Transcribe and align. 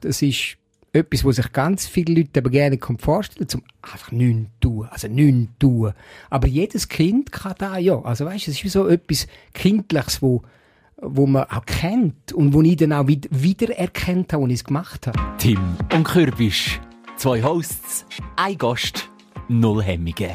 Das 0.00 0.20
ist 0.20 0.58
etwas, 0.92 1.24
was 1.24 1.36
sich 1.36 1.52
ganz 1.52 1.86
viele 1.86 2.20
Leute 2.20 2.40
aber 2.40 2.50
gerne 2.50 2.78
vorstellen 2.98 3.48
zum 3.48 3.62
einfach 3.80 4.12
nichts 4.12 4.50
tun. 4.60 4.86
Also 4.90 5.08
nichts 5.08 5.50
tun. 5.58 5.92
Aber 6.28 6.46
jedes 6.46 6.88
Kind 6.88 7.32
kann 7.32 7.54
da 7.58 7.78
ja. 7.78 8.00
Also 8.02 8.26
weißt, 8.26 8.48
es 8.48 8.56
ist 8.56 8.64
wie 8.64 8.68
so 8.68 8.88
etwas 8.88 9.26
Kindliches, 9.54 10.20
wo, 10.20 10.42
wo 11.00 11.26
man 11.26 11.44
auch 11.44 11.64
kennt 11.64 12.32
und 12.34 12.52
wo 12.52 12.60
ich 12.60 12.76
dann 12.76 12.92
auch 12.92 13.06
wieder, 13.06 13.28
wiedererkennt 13.32 14.34
habe, 14.34 14.44
als 14.44 14.52
ich 14.52 14.58
es 14.60 14.64
gemacht 14.64 15.06
habe. 15.06 15.18
Tim 15.38 15.60
und 15.94 16.04
Kürbisch. 16.04 16.78
Zwei 17.16 17.42
Hosts, 17.42 18.04
ein 18.36 18.58
Gast, 18.58 19.08
null 19.48 19.82
Hemmungen. 19.82 20.30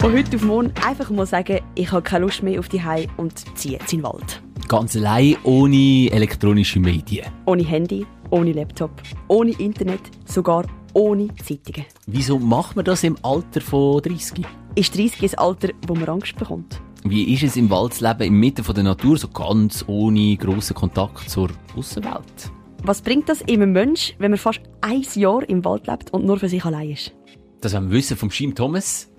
Von 0.00 0.12
heute 0.12 0.36
auf 0.36 0.42
morgen 0.42 0.72
einfach 0.84 1.10
mal 1.10 1.26
sagen, 1.26 1.60
ich 1.76 1.92
habe 1.92 2.02
keine 2.02 2.24
Lust 2.24 2.42
mehr 2.42 2.58
auf 2.58 2.68
die 2.68 2.82
Hai 2.82 3.06
und 3.16 3.56
ziehe 3.56 3.78
jetzt 3.78 3.92
in 3.92 4.00
den 4.00 4.04
Wald. 4.04 4.42
Ganz 4.68 4.96
allein, 4.96 5.36
ohne 5.44 6.08
elektronische 6.10 6.80
Medien. 6.80 7.26
Ohne 7.46 7.64
Handy, 7.64 8.06
ohne 8.30 8.52
Laptop, 8.52 8.90
ohne 9.28 9.52
Internet, 9.52 10.00
sogar 10.24 10.64
ohne 10.94 11.28
Zeitungen. 11.36 11.84
Wieso 12.06 12.38
macht 12.38 12.74
man 12.74 12.84
das 12.84 13.04
im 13.04 13.16
Alter 13.22 13.60
von 13.60 14.00
30? 14.00 14.44
Ist 14.74 14.96
30 14.96 15.20
das 15.20 15.34
Alter, 15.34 15.68
wo 15.86 15.94
man 15.94 16.08
Angst 16.08 16.36
bekommt? 16.36 16.80
Wie 17.04 17.34
ist 17.34 17.42
es 17.42 17.56
im 17.56 17.68
Wald 17.68 17.94
zu 17.94 18.06
leben, 18.06 18.22
inmitten 18.22 18.64
der 18.74 18.84
Natur, 18.84 19.18
so 19.18 19.28
ganz 19.28 19.84
ohne 19.86 20.36
grossen 20.36 20.74
Kontakt 20.74 21.28
zur 21.28 21.50
Außenwelt? 21.76 22.50
Was 22.82 23.02
bringt 23.02 23.28
das 23.28 23.46
einem 23.46 23.72
Mensch, 23.72 24.14
wenn 24.18 24.30
man 24.30 24.38
fast 24.38 24.60
ein 24.80 25.04
Jahr 25.14 25.46
im 25.48 25.64
Wald 25.64 25.86
lebt 25.86 26.12
und 26.12 26.24
nur 26.24 26.38
für 26.38 26.48
sich 26.48 26.64
allein 26.64 26.90
ist? 26.90 27.14
Das 27.60 27.74
haben 27.74 27.90
wir 27.90 27.98
wissen 27.98 28.16
vom 28.16 28.30
Schim 28.30 28.54
Thomas. 28.54 29.10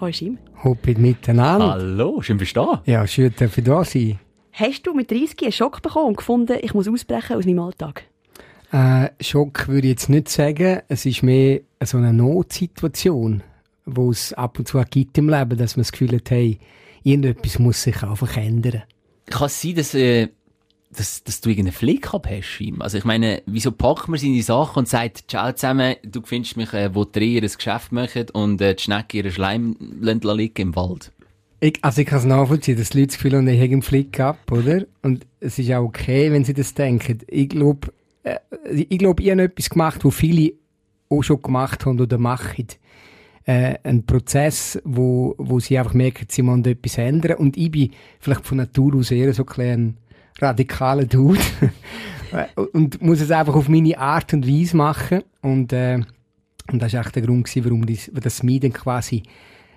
Hallo 0.00 0.12
Schim. 0.12 0.38
Hoppit 0.62 0.98
miteinander. 0.98 1.72
Hallo, 1.72 2.20
schön 2.20 2.36
bist 2.36 2.56
du 2.56 2.60
da. 2.60 2.82
Ja, 2.84 3.06
schön, 3.06 3.34
dass 3.38 3.56
ich 3.56 3.64
da 3.64 3.84
sein. 3.84 4.18
Hast 4.52 4.86
du 4.86 4.94
mit 4.94 5.10
30 5.10 5.42
einen 5.42 5.52
Schock 5.52 5.82
bekommen 5.82 6.08
und 6.08 6.16
gefunden, 6.16 6.58
ich 6.60 6.74
muss 6.74 6.88
ausbrechen 6.88 7.36
aus 7.36 7.46
meinem 7.46 7.60
Alltag? 7.60 8.04
Äh, 8.72 9.10
Schock 9.20 9.68
würde 9.68 9.88
ich 9.88 9.92
jetzt 9.92 10.08
nicht 10.08 10.28
sagen. 10.28 10.80
Es 10.88 11.06
ist 11.06 11.22
mehr 11.22 11.60
so 11.82 11.98
eine 11.98 12.12
Notsituation, 12.12 13.42
wo 13.84 14.10
es 14.10 14.32
ab 14.32 14.58
und 14.58 14.68
zu 14.68 14.82
gibt 14.90 15.18
im 15.18 15.28
Leben, 15.28 15.58
dass 15.58 15.76
man 15.76 15.82
das 15.82 15.92
Gefühl 15.92 16.16
hat, 16.16 16.30
hey, 16.30 16.58
irgendetwas 17.02 17.58
muss 17.58 17.82
sich 17.82 18.02
einfach 18.02 18.36
ändern. 18.36 18.82
Kann 19.26 19.46
es 19.46 19.60
sein, 19.60 19.74
dass, 19.74 19.94
äh, 19.94 20.28
dass, 20.90 21.24
dass 21.24 21.40
du 21.40 21.50
irgendeinen 21.50 21.74
Flick 21.74 22.12
ab 22.14 22.28
hast? 22.28 22.46
Schim? 22.46 22.82
Also 22.82 22.98
ich 22.98 23.04
meine, 23.04 23.42
wieso 23.46 23.72
packt 23.72 24.08
man 24.08 24.18
seine 24.18 24.42
Sachen 24.42 24.80
und 24.80 24.88
sagt, 24.88 25.30
ciao 25.30 25.52
zusammen, 25.52 25.96
du 26.04 26.22
findest 26.22 26.56
mich, 26.56 26.72
äh, 26.72 26.94
wo 26.94 27.04
die 27.04 27.34
ihr 27.34 27.42
ein 27.42 27.50
Geschäft 27.50 27.92
machen 27.92 28.26
und 28.32 28.60
äh, 28.60 28.74
die 28.74 28.82
Schnecke 28.82 29.18
ihren 29.18 29.32
Schleim 29.32 29.76
liegen 30.00 30.62
im 30.62 30.76
Wald? 30.76 31.12
Ich, 31.62 31.78
also 31.82 32.00
ich 32.00 32.06
kann 32.06 32.20
es 32.20 32.24
nachvollziehen, 32.24 32.78
dass 32.78 32.90
die 32.90 33.00
Leute 33.00 33.08
das 33.08 33.16
Gefühl 33.16 33.36
haben, 33.36 33.46
ich 33.46 33.60
habe 33.60 33.72
einen 33.72 33.82
Flick 33.82 34.18
ab, 34.18 34.38
oder? 34.50 34.86
Und 35.02 35.26
es 35.40 35.58
ist 35.58 35.70
auch 35.72 35.84
okay, 35.84 36.32
wenn 36.32 36.44
sie 36.44 36.54
das 36.54 36.72
denken. 36.72 37.18
Ich 37.28 37.50
glaube, 37.50 37.92
äh, 38.22 38.38
ich 38.70 38.98
glaube, 38.98 39.22
ich 39.22 39.30
habe 39.30 39.42
etwas 39.42 39.68
gemacht, 39.68 40.02
wo 40.04 40.10
viele 40.10 40.52
auch 41.10 41.22
schon 41.22 41.42
gemacht 41.42 41.84
haben 41.84 42.00
oder 42.00 42.16
machen. 42.16 42.66
Äh, 43.44 43.74
ein 43.82 44.04
Prozess, 44.06 44.80
wo, 44.84 45.34
wo 45.36 45.60
sie 45.60 45.78
einfach 45.78 45.92
merken, 45.92 46.26
sie 46.30 46.42
müssen 46.42 46.64
etwas 46.64 46.96
ändern. 46.96 47.36
Und 47.36 47.58
ich 47.58 47.70
bin 47.70 47.90
vielleicht 48.20 48.46
von 48.46 48.56
Natur 48.56 48.94
aus 48.96 49.10
eher 49.10 49.34
so 49.34 49.44
ein 49.58 49.98
radikaler 50.40 51.04
Dude. 51.04 51.40
und 52.72 53.02
muss 53.02 53.20
es 53.20 53.30
einfach 53.30 53.54
auf 53.54 53.68
meine 53.68 53.98
Art 53.98 54.32
und 54.32 54.48
Weise 54.48 54.78
machen. 54.78 55.24
Und, 55.42 55.74
äh, 55.74 56.00
und 56.72 56.80
das 56.80 56.94
war 56.94 57.02
echt 57.02 57.16
der 57.16 57.22
Grund, 57.22 57.44
gewesen, 57.44 57.64
warum 57.66 57.84
das, 57.84 58.10
das 58.14 58.42
mich 58.42 58.60
dann 58.60 58.72
quasi 58.72 59.22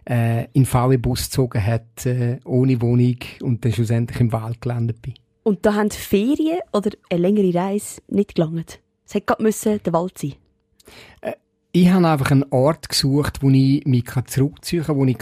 äh, 0.09 0.47
in 0.53 0.65
VW-Bus 0.65 1.25
gezogen 1.25 1.65
hat, 1.65 2.05
äh, 2.05 2.39
ohne 2.45 2.81
Wohnung 2.81 3.17
und 3.41 3.63
dann 3.63 3.73
schlussendlich 3.73 4.19
im 4.19 4.31
Wald 4.31 4.61
gelandet 4.61 5.01
bin. 5.01 5.13
Und 5.43 5.65
da 5.65 5.75
haben 5.75 5.89
die 5.89 5.97
Ferien 5.97 6.59
oder 6.71 6.91
eine 7.09 7.21
längere 7.21 7.53
Reise 7.53 8.01
nicht 8.07 8.35
gelangt. 8.35 8.79
Es 9.05 9.13
hätte 9.13 9.35
gerade 9.35 9.79
der 9.79 9.93
Wald 9.93 10.17
sein 10.17 10.33
äh, 11.21 11.33
Ich 11.71 11.89
habe 11.89 12.07
einfach 12.07 12.31
einen 12.31 12.45
Ort 12.49 12.89
gesucht, 12.89 13.41
wo 13.41 13.49
ich 13.49 13.85
mich 13.85 14.05
zurückziehen 14.25 14.83
kann, 14.83 14.95
wo 14.95 15.05
ich 15.05 15.17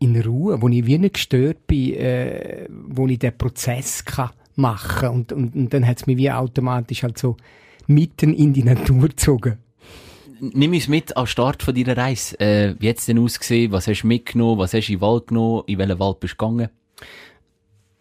in 0.00 0.20
Ruhe, 0.20 0.60
wo 0.60 0.68
ich 0.68 0.86
wie 0.86 0.98
nicht 0.98 1.14
gestört 1.14 1.66
bin, 1.66 1.94
äh, 1.94 2.66
wo 2.70 3.06
ich 3.06 3.18
den 3.18 3.36
Prozess 3.36 4.04
kann 4.04 4.30
machen 4.54 5.00
kann. 5.00 5.14
Und, 5.14 5.32
und, 5.32 5.54
und 5.54 5.72
dann 5.72 5.86
hat 5.86 5.98
es 5.98 6.06
mich 6.06 6.16
wie 6.16 6.30
automatisch 6.30 7.02
halt 7.02 7.18
so 7.18 7.36
mitten 7.86 8.34
in 8.34 8.52
die 8.52 8.64
Natur 8.64 9.08
gezogen 9.08 9.58
nimm 10.40 10.72
uns 10.72 10.88
mit 10.88 11.16
am 11.16 11.26
Start 11.26 11.62
von 11.62 11.74
deiner 11.74 11.96
Reise. 11.96 12.38
Äh, 12.40 12.74
wie 12.78 12.88
hat 12.88 12.98
es 12.98 13.06
denn 13.06 13.18
ausgesehen? 13.18 13.72
Was 13.72 13.86
hast 13.86 14.02
du 14.02 14.06
mitgenommen? 14.06 14.58
Was 14.58 14.74
hast 14.74 14.88
du 14.88 14.92
in 14.92 14.98
den 14.98 15.02
Wald 15.02 15.28
genommen? 15.28 15.62
In 15.66 15.78
welchen 15.78 15.98
Wald 15.98 16.20
bist 16.20 16.34
du 16.34 16.36
gegangen? 16.36 16.68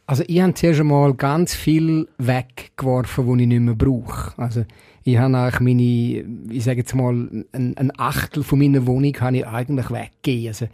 Also 0.06 0.24
ich 0.28 0.40
habe 0.40 0.53
zuerst 0.53 0.80
einmal 0.80 1.14
ganz 1.14 1.53
viel 1.53 2.08
weggeworfen, 2.18 3.28
was 3.28 3.40
ich 3.42 3.47
nicht 3.47 3.59
mehr 3.59 3.76
brauche. 3.76 4.34
Also 4.38 4.64
ich 5.03 5.18
habe 5.18 5.38
eigentlich 5.38 5.59
meine, 5.59 6.53
ich 6.53 6.64
sage 6.64 6.80
jetzt 6.80 6.96
mal, 6.96 7.14
ein, 7.52 7.78
ein 7.78 7.92
Achtel 7.97 8.44
von 8.44 8.59
meiner 8.59 8.86
Wohnung 8.86 9.16
habe 9.20 9.38
ich 9.38 9.47
eigentlich 9.47 9.92
weggegeben. 9.92 10.47
Also 10.47 10.68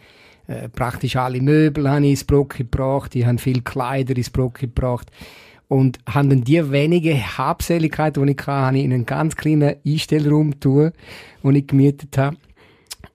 äh, 0.48 0.70
praktisch 0.70 1.16
alle 1.16 1.42
Möbel 1.42 1.90
habe 1.90 2.04
ich 2.04 2.12
ins 2.12 2.24
Brock 2.24 2.58
gebracht, 2.58 3.16
ich 3.16 3.26
habe 3.26 3.40
viel 3.40 3.62
Kleider 3.62 4.16
ins 4.16 4.30
Brock 4.30 4.60
gebracht 4.60 5.10
und 5.68 6.00
haben 6.08 6.30
dann 6.30 6.44
die 6.44 6.72
wenige 6.72 7.16
Habseligkeiten, 7.38 8.26
die 8.26 8.34
ich 8.34 8.40
hatte, 8.40 8.52
habe 8.52 8.78
ich 8.78 8.84
in 8.84 8.94
einen 8.94 9.06
ganz 9.06 9.36
kleinen 9.36 9.76
Einstellraum 9.86 10.60
tun, 10.60 10.92
den 11.44 11.56
ich 11.56 11.68
gemietet 11.68 12.18
habe. 12.18 12.38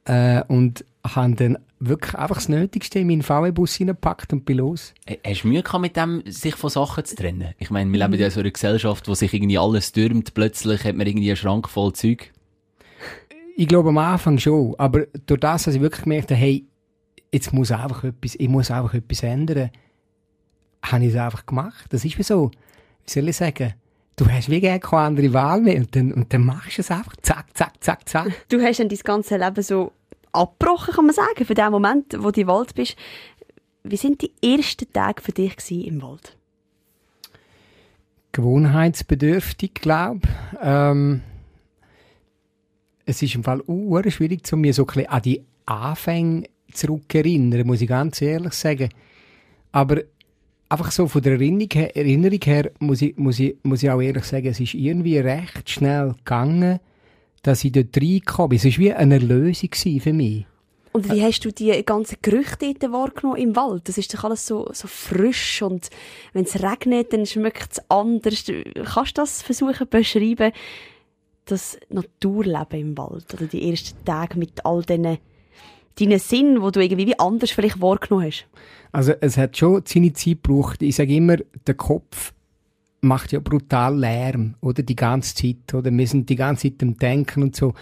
Äh, 0.04 0.42
und 0.48 0.84
haben 1.04 1.36
dann 1.36 1.58
wirklich 1.80 2.14
einfach 2.14 2.36
das 2.36 2.48
Nötigste 2.48 2.98
in 2.98 3.06
meinen 3.06 3.22
VW-Bus 3.22 3.74
hineingepackt 3.74 4.32
und 4.32 4.44
bin 4.44 4.58
los. 4.58 4.94
Hast 5.24 5.44
du 5.44 5.48
Mühe 5.48 5.62
gehabt, 5.62 5.80
mit 5.80 5.96
dem, 5.96 6.22
sich 6.26 6.56
von 6.56 6.70
Sachen 6.70 7.04
zu 7.04 7.14
trennen? 7.14 7.54
Ich 7.58 7.70
meine, 7.70 7.90
wir 7.90 7.98
leben 7.98 8.14
ja 8.14 8.26
in 8.26 8.32
so 8.32 8.40
einer 8.40 8.50
Gesellschaft, 8.50 9.08
wo 9.08 9.14
sich 9.14 9.32
irgendwie 9.32 9.58
alles 9.58 9.92
türmt. 9.92 10.34
Plötzlich 10.34 10.84
hat 10.84 10.96
man 10.96 11.06
irgendwie 11.06 11.28
einen 11.28 11.36
Schrank 11.36 11.68
voll 11.68 11.92
Zeug. 11.92 12.32
Ich 13.56 13.68
glaube 13.68 13.90
am 13.90 13.98
Anfang 13.98 14.38
schon. 14.38 14.74
Aber 14.78 15.06
durch 15.26 15.40
das, 15.40 15.64
dass 15.64 15.74
ich 15.74 15.80
wirklich 15.80 16.02
gemerkt 16.02 16.30
habe, 16.30 16.40
hey, 16.40 16.66
jetzt 17.32 17.52
muss 17.52 17.70
einfach 17.70 18.04
etwas, 18.04 18.34
ich 18.36 18.48
muss 18.48 18.70
einfach 18.70 18.94
etwas 18.94 19.22
ändern, 19.22 19.70
habe 20.82 21.04
ich 21.04 21.14
es 21.14 21.20
einfach 21.20 21.46
gemacht. 21.46 21.86
Das 21.90 22.04
ist 22.04 22.18
wie 22.18 22.22
so, 22.22 22.50
wie 23.04 23.10
soll 23.10 23.28
ich 23.28 23.36
sagen, 23.36 23.74
du 24.16 24.28
hast 24.28 24.50
wie 24.50 24.60
gar 24.60 24.78
keine 24.78 25.02
andere 25.02 25.32
Wahl 25.32 25.60
mehr 25.60 25.76
und 25.76 25.94
dann, 25.94 26.12
und 26.12 26.32
dann 26.32 26.44
machst 26.44 26.78
du 26.78 26.82
es 26.82 26.90
einfach 26.90 27.16
zack, 27.22 27.56
zack, 27.56 27.72
zack, 27.80 28.08
zack. 28.08 28.48
Du 28.48 28.60
hast 28.60 28.80
dann 28.80 28.88
dein 28.88 28.98
ganze 28.98 29.36
Leben 29.36 29.62
so 29.62 29.92
abgebrochen, 30.32 30.94
kann 30.94 31.06
man 31.06 31.14
sagen, 31.14 31.44
für 31.44 31.54
den 31.54 31.70
Moment, 31.70 32.16
wo 32.18 32.30
du 32.30 32.40
im 32.40 32.48
Wald 32.48 32.74
bist. 32.74 32.96
Wie 33.84 33.96
sind 33.96 34.22
die 34.22 34.32
ersten 34.42 34.92
Tage 34.92 35.22
für 35.22 35.32
dich 35.32 35.56
im 35.70 36.02
Wald? 36.02 36.36
Gewohnheitsbedürftig, 38.32 39.74
glaube 39.74 40.20
ich. 40.22 40.58
Ähm, 40.60 41.22
es 43.06 43.22
ist 43.22 43.34
im 43.34 43.42
Fall 43.42 43.62
uh, 43.66 44.02
schwierig, 44.10 44.46
zu 44.46 44.56
mir 44.56 44.74
so 44.74 44.82
ein 44.82 44.86
bisschen 44.86 45.06
an 45.06 45.22
die 45.22 45.42
Anfänge 45.64 46.44
zurückerinnern, 46.72 47.66
muss 47.66 47.80
ich 47.80 47.88
ganz 47.88 48.20
ehrlich 48.20 48.52
sagen. 48.52 48.90
Aber 49.72 50.02
einfach 50.68 50.90
so 50.90 51.08
von 51.08 51.22
der 51.22 51.32
Erinnerung 51.32 51.68
her, 51.72 51.96
Erinnerung 51.96 52.40
her 52.44 52.70
muss, 52.78 53.02
ich, 53.02 53.16
muss, 53.16 53.38
ich, 53.38 53.56
muss 53.62 53.82
ich 53.82 53.90
auch 53.90 54.00
ehrlich 54.00 54.24
sagen, 54.24 54.46
es 54.46 54.60
ist 54.60 54.74
irgendwie 54.74 55.18
recht 55.18 55.68
schnell 55.70 56.14
gegangen, 56.18 56.80
dass 57.42 57.64
ich 57.64 57.72
dort 57.72 57.96
reingekommen 57.96 58.50
bin. 58.50 58.58
Es 58.58 58.64
war 58.64 58.78
wie 58.78 58.92
eine 58.92 59.14
Erlösung 59.14 59.70
für 59.72 60.12
mich. 60.12 60.46
Und 60.92 61.12
wie 61.12 61.22
hast 61.22 61.44
du 61.44 61.52
die 61.52 61.84
ganzen 61.84 62.16
Gerüchte 62.22 62.74
dort 62.74 62.92
wahrgenommen 62.92 63.40
im 63.40 63.54
Wald? 63.54 63.88
Das 63.88 63.98
ist 63.98 64.12
doch 64.12 64.24
alles 64.24 64.46
so, 64.46 64.68
so 64.72 64.88
frisch 64.88 65.62
und 65.62 65.90
wenn 66.32 66.44
es 66.44 66.60
regnet, 66.62 67.12
dann 67.12 67.26
schmeckt 67.26 67.72
es 67.72 67.90
anders. 67.90 68.44
Kannst 68.46 69.16
du 69.16 69.22
das 69.22 69.42
versuchen 69.42 69.86
beschreiben, 69.88 70.52
das 71.44 71.78
Naturleben 71.88 72.80
im 72.80 72.98
Wald 72.98 73.32
oder 73.34 73.46
die 73.46 73.70
ersten 73.70 74.04
Tage 74.04 74.38
mit 74.38 74.64
all 74.64 74.82
diesen 74.82 75.18
deinen 76.00 76.18
Sinn, 76.18 76.62
wo 76.62 76.70
du 76.70 76.80
irgendwie 76.80 77.06
wie 77.06 77.18
anders 77.18 77.50
vielleicht 77.50 77.80
wahrgenommen 77.80 78.26
hast? 78.26 78.46
Also 78.92 79.12
es 79.20 79.36
hat 79.36 79.56
schon 79.56 79.82
seine 79.84 80.12
Zeit 80.12 80.42
gebraucht. 80.42 80.82
Ich 80.82 80.96
sage 80.96 81.14
immer, 81.14 81.36
der 81.66 81.74
Kopf 81.74 82.32
macht 83.00 83.32
ja 83.32 83.40
brutal 83.40 83.98
Lärm, 83.98 84.54
oder? 84.60 84.82
Die 84.82 84.96
ganze 84.96 85.34
Zeit, 85.34 85.74
oder? 85.74 85.90
Wir 85.92 86.06
sind 86.06 86.28
die 86.28 86.36
ganze 86.36 86.70
Zeit 86.70 86.82
am 86.82 86.96
Denken 86.96 87.42
und 87.42 87.56
so. 87.56 87.74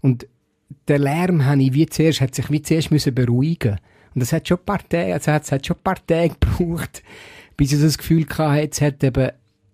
Und 0.00 0.26
der 0.86 0.98
Lärm 0.98 1.44
habe 1.44 1.62
ich 1.62 1.72
wie 1.72 1.86
zuerst, 1.86 2.20
hat 2.20 2.34
sich 2.34 2.50
wie 2.50 2.62
zuerst 2.62 2.90
müssen 2.90 3.14
beruhigen. 3.14 3.78
Und 4.14 4.20
das 4.20 4.32
hat 4.32 4.48
schon 4.48 4.58
ein 4.58 4.64
paar 4.64 4.88
Tage, 4.88 5.14
also 5.14 5.30
es 5.30 5.52
hat 5.52 5.66
schon 5.66 5.76
ein 5.76 5.82
paar 5.82 6.06
Tage 6.06 6.34
gebraucht, 6.40 7.02
bis 7.56 7.72
ich 7.72 7.80
das 7.80 7.98
Gefühl 7.98 8.26
hatte, 8.28 8.60
jetzt 8.60 8.80
hat 8.80 9.02
eben 9.04 9.30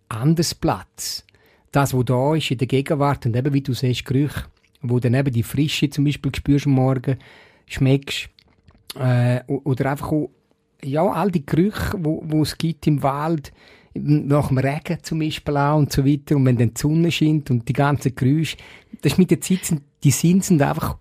anders 0.09 0.55
Platz. 0.55 1.25
Das, 1.73 1.93
was 1.93 2.05
da 2.05 2.35
ist 2.35 2.51
in 2.51 2.59
der 2.59 2.67
Gegenwart 2.67 3.27
und 3.27 3.37
eben, 3.37 3.53
wie 3.53 3.61
du 3.61 3.75
siehst, 3.75 4.05
Gerüche, 4.05 4.45
wo 4.83 4.99
dann 4.99 5.15
eben 5.15 5.33
die 5.33 5.43
Frische 5.43 5.91
zum 5.91 6.05
Beispiel 6.05 6.35
spürst 6.35 6.67
am 6.67 6.73
Morgen, 6.73 7.19
schmeckst, 7.67 8.29
äh, 8.99 9.43
oder 9.47 9.91
einfach 9.91 10.13
auch, 10.13 10.31
ja, 10.83 11.03
all 11.03 11.31
die 11.31 11.45
Gerüche, 11.45 11.99
wo, 11.99 12.23
wo 12.25 12.43
es 12.43 12.57
gibt 12.57 12.87
im 12.87 13.03
Wald, 13.03 13.53
nach 13.95 14.49
dem 14.49 14.59
Regen 14.59 14.99
zum 15.03 15.21
Beispiel 15.21 15.57
auch 15.57 15.79
und 15.79 15.93
so 15.93 16.05
weiter, 16.05 16.37
und 16.37 16.45
wenn 16.47 16.57
dann 16.57 16.75
die 16.75 16.81
Sonne 16.81 17.11
scheint 17.11 17.51
und 17.51 17.69
die 17.69 17.73
ganzen 17.73 18.15
Geräusche, 18.15 18.57
das 19.03 19.13
ist 19.13 19.19
mit 19.19 19.31
der 19.31 19.41
Zeit, 19.41 19.61
die 20.05 20.11
Sinne 20.11 20.43
sind 20.43 20.63
einfach 20.63 20.99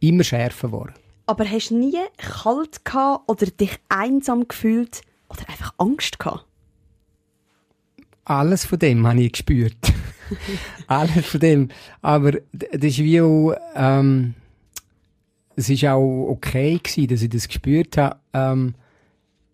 immer 0.00 0.24
schärfer 0.24 0.68
geworden. 0.68 0.94
Aber 1.26 1.48
hast 1.48 1.70
du 1.70 1.78
nie 1.78 1.98
kalt 2.18 2.84
gehabt 2.84 3.28
oder 3.28 3.46
dich 3.46 3.78
einsam 3.88 4.46
gefühlt 4.46 5.00
oder 5.28 5.48
einfach 5.48 5.72
Angst 5.78 6.18
gehabt? 6.18 6.46
Alles 8.26 8.64
von 8.64 8.78
dem 8.78 9.06
habe 9.06 9.22
ich 9.22 9.32
gespürt. 9.32 9.76
Alles 10.86 11.26
von 11.26 11.40
dem. 11.40 11.68
Aber 12.02 12.32
das 12.52 12.82
ist 12.82 12.98
wie 12.98 13.20
auch, 13.20 13.54
ähm, 13.74 14.34
es 15.56 15.68
ist 15.68 15.84
auch 15.84 16.28
okay 16.28 16.78
gewesen, 16.82 17.08
dass 17.08 17.22
ich 17.22 17.28
das 17.28 17.48
gespürt 17.48 17.96
habe. 17.96 18.16
Ähm, 18.32 18.74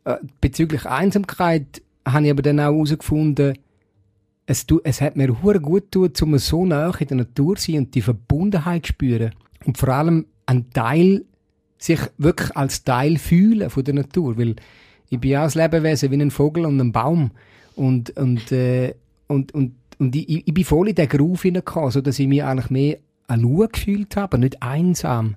äh, 0.04 0.16
bezüglich 0.40 0.86
Einsamkeit 0.86 1.82
habe 2.06 2.24
ich 2.24 2.30
aber 2.30 2.42
dann 2.42 2.60
auch 2.60 2.72
herausgefunden, 2.72 3.58
es, 4.46 4.66
es 4.84 5.00
hat 5.00 5.16
mir 5.16 5.42
hure 5.42 5.60
gut 5.60 5.92
tun, 5.92 6.10
um 6.22 6.38
so 6.38 6.66
nah 6.66 6.92
in 6.98 7.06
der 7.06 7.16
Natur 7.18 7.56
zu 7.56 7.70
sein 7.70 7.82
und 7.82 7.94
die 7.94 8.02
Verbundenheit 8.02 8.84
zu 8.84 8.92
spüren. 8.92 9.32
Und 9.64 9.78
vor 9.78 9.90
allem 9.90 10.26
ein 10.46 10.70
Teil, 10.70 11.24
sich 11.78 12.00
wirklich 12.18 12.56
als 12.56 12.84
Teil 12.84 13.16
fühlen 13.18 13.70
von 13.70 13.84
der 13.84 13.94
Natur. 13.94 14.36
Weil 14.36 14.56
ich 15.08 15.20
bin 15.20 15.30
ja 15.30 15.44
ein 15.44 15.50
Lebewesen 15.54 16.10
wie 16.10 16.20
ein 16.20 16.30
Vogel 16.30 16.66
und 16.66 16.80
ein 16.80 16.92
Baum. 16.92 17.30
Und, 17.76 18.10
und, 18.16 18.50
äh, 18.50 18.94
und, 19.28 19.54
und, 19.54 19.74
und 19.98 20.16
ich, 20.16 20.46
ich 20.46 20.54
bin 20.54 20.64
voll 20.64 20.88
in 20.88 20.94
den 20.94 21.08
Groove 21.08 21.42
hineingekommen, 21.42 21.90
so 21.90 22.00
dass 22.00 22.18
ich 22.18 22.26
mich 22.26 22.42
eigentlich 22.42 22.70
mehr 22.70 22.98
allein 23.28 23.68
gefühlt 23.72 24.16
habe, 24.16 24.38
nicht 24.38 24.62
einsam. 24.62 25.36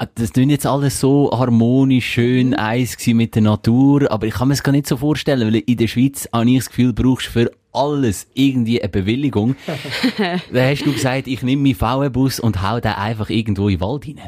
Ah, 0.00 0.06
das 0.14 0.32
klingt 0.32 0.52
jetzt 0.52 0.64
alles 0.64 1.00
so 1.00 1.28
harmonisch, 1.32 2.06
schön, 2.06 2.54
eins 2.54 2.96
gewesen 2.96 3.16
mit 3.16 3.34
der 3.34 3.42
Natur, 3.42 4.08
aber 4.12 4.28
ich 4.28 4.34
kann 4.34 4.46
mir 4.46 4.54
das 4.54 4.62
gar 4.62 4.70
nicht 4.70 4.86
so 4.86 4.96
vorstellen, 4.96 5.52
weil 5.52 5.60
in 5.66 5.76
der 5.76 5.88
Schweiz 5.88 6.28
habe 6.32 6.48
ich 6.48 6.58
das 6.58 6.68
Gefühl, 6.68 6.92
brauchst 6.92 7.26
du 7.26 7.30
für 7.32 7.50
alles 7.72 8.28
irgendwie 8.32 8.80
eine 8.80 8.90
Bewilligung. 8.90 9.56
Dann 10.52 10.70
hast 10.70 10.86
du 10.86 10.92
gesagt, 10.92 11.26
ich 11.26 11.42
nehme 11.42 11.62
meinen 11.62 11.74
VW-Bus 11.74 12.38
und 12.38 12.62
hau 12.62 12.78
den 12.78 12.92
einfach 12.92 13.28
irgendwo 13.28 13.68
in 13.68 13.78
den 13.78 13.80
Wald 13.80 14.06
rein. 14.06 14.20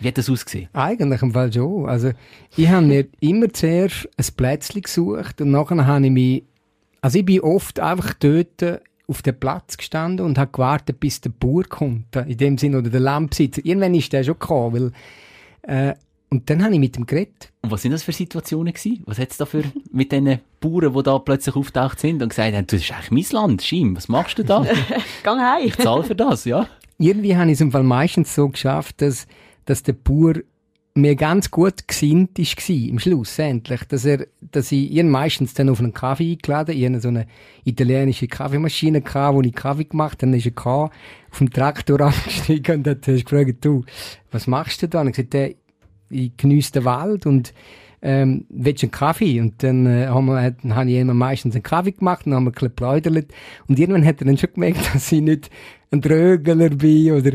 Wie 0.00 0.08
hat 0.08 0.16
das 0.16 0.30
ausgesehen? 0.30 0.70
Eigentlich 0.72 1.20
im 1.20 1.32
Fall 1.32 1.52
schon. 1.52 1.86
Also, 1.86 2.12
ich 2.56 2.68
habe 2.70 2.86
mir 2.86 3.06
immer 3.20 3.52
zuerst 3.52 4.08
ein 4.16 4.26
Plätzchen 4.38 4.80
gesucht 4.80 5.42
und 5.42 5.50
nachher 5.50 5.86
habe 5.86 6.06
ich 6.06 6.12
mich, 6.12 6.44
also 7.02 7.18
ich 7.18 7.26
bin 7.26 7.40
oft 7.40 7.78
einfach 7.78 8.14
dort 8.14 8.80
auf 9.10 9.22
dem 9.22 9.38
Platz 9.38 9.76
gestanden 9.76 10.24
und 10.24 10.38
habe 10.38 10.52
gewartet, 10.52 11.00
bis 11.00 11.20
der 11.20 11.30
Bauer 11.30 11.64
kommt. 11.64 12.14
In 12.14 12.38
dem 12.38 12.56
Sinne, 12.58 12.78
oder 12.78 12.90
der 12.90 13.00
Landbesitzer. 13.00 13.64
Irgendwann 13.64 13.94
ist 13.94 14.12
der 14.12 14.22
schon 14.22 14.38
gekommen, 14.38 14.92
weil, 15.66 15.88
äh, 15.90 15.94
und 16.30 16.48
dann 16.48 16.62
habe 16.62 16.72
ich 16.72 16.78
mit 16.78 16.94
dem 16.94 17.06
geredet. 17.06 17.52
Und 17.62 17.72
was 17.72 17.82
sind 17.82 17.90
das 17.90 18.04
für 18.04 18.12
Situationen 18.12 18.72
gewesen? 18.72 19.02
Was 19.06 19.18
hat's 19.18 19.36
da 19.36 19.46
für 19.46 19.64
mit 19.92 20.12
diesen 20.12 20.38
Bauern, 20.60 20.94
die 20.94 21.02
da 21.02 21.18
plötzlich 21.18 21.56
auftaucht 21.56 21.98
sind 21.98 22.22
und 22.22 22.28
gesagt 22.28 22.54
haben, 22.54 22.66
du, 22.68 22.76
das 22.76 22.84
ist 22.84 22.92
eigentlich 22.92 23.32
mein 23.32 23.42
Land, 23.42 23.62
Schim, 23.62 23.96
was 23.96 24.08
machst 24.08 24.38
du 24.38 24.44
da? 24.44 24.64
Gang 25.24 25.40
heim. 25.40 25.66
Ich 25.66 25.76
zahle 25.76 26.04
für 26.04 26.14
das, 26.14 26.44
ja. 26.44 26.68
Irgendwie 26.98 27.36
habe 27.36 27.50
ich 27.50 27.54
es 27.54 27.60
im 27.60 27.72
Fall 27.72 27.82
meistens 27.82 28.34
so 28.34 28.48
geschafft, 28.48 29.02
dass, 29.02 29.26
dass 29.64 29.82
der 29.82 29.94
Bauer 29.94 30.34
mir 30.94 31.14
ganz 31.14 31.50
gut 31.50 31.86
gesinnt 31.86 32.38
ist 32.38 32.68
im 32.68 32.98
Schluss, 32.98 33.38
endlich. 33.38 33.84
Dass 33.84 34.04
er, 34.04 34.26
dass 34.40 34.72
ich 34.72 34.90
ihn 34.90 35.08
meistens 35.08 35.54
dann 35.54 35.68
auf 35.68 35.78
einen 35.78 35.94
Kaffee 35.94 36.32
eingeladen, 36.32 36.76
ich 36.76 36.84
hatte 36.84 37.00
so 37.00 37.08
eine 37.08 37.26
italienische 37.64 38.28
Kaffeemaschine 38.28 39.00
gehabt, 39.00 39.36
wo 39.36 39.42
ich 39.42 39.52
Kaffee 39.52 39.84
gemacht 39.84 40.22
dann 40.22 40.34
ist 40.34 40.46
er 40.46 40.50
gekommen, 40.50 40.90
auf 41.30 41.38
dem 41.38 41.50
Traktor 41.50 42.00
angestiegen 42.00 42.78
und 42.78 42.88
hat 42.88 43.02
gefragt, 43.02 43.64
du, 43.64 43.84
was 44.30 44.46
machst 44.46 44.82
du 44.82 44.88
da? 44.88 45.00
Und 45.00 45.16
ich 45.16 45.30
gesagt, 45.30 45.56
ich 46.10 46.36
geniesse 46.36 46.72
den 46.72 46.84
Wald 46.84 47.26
und, 47.26 47.54
ähm, 48.02 48.46
willst 48.48 48.82
du 48.82 48.86
einen 48.86 48.92
Kaffee? 48.92 49.40
Und 49.40 49.62
dann, 49.62 49.86
äh, 49.86 50.06
haben 50.06 50.26
wir, 50.26 50.50
dann 50.50 50.74
habe 50.74 50.90
ich 50.90 50.96
immer 50.96 51.14
meistens 51.14 51.54
einen 51.54 51.62
Kaffee 51.62 51.92
gemacht 51.92 52.26
und 52.26 52.30
dann 52.30 52.38
haben 52.38 52.44
wir 52.44 52.50
ein 52.50 52.54
bisschen 52.54 52.68
geplaudert. 52.68 53.26
Und 53.68 53.78
irgendwann 53.78 54.04
hat 54.04 54.20
er 54.20 54.26
dann 54.26 54.38
schon 54.38 54.52
gemerkt, 54.54 54.78
dass 54.94 55.12
ich 55.12 55.20
nicht 55.20 55.50
ein 55.92 56.00
Drögler 56.00 56.70
bin 56.70 57.12
oder, 57.12 57.32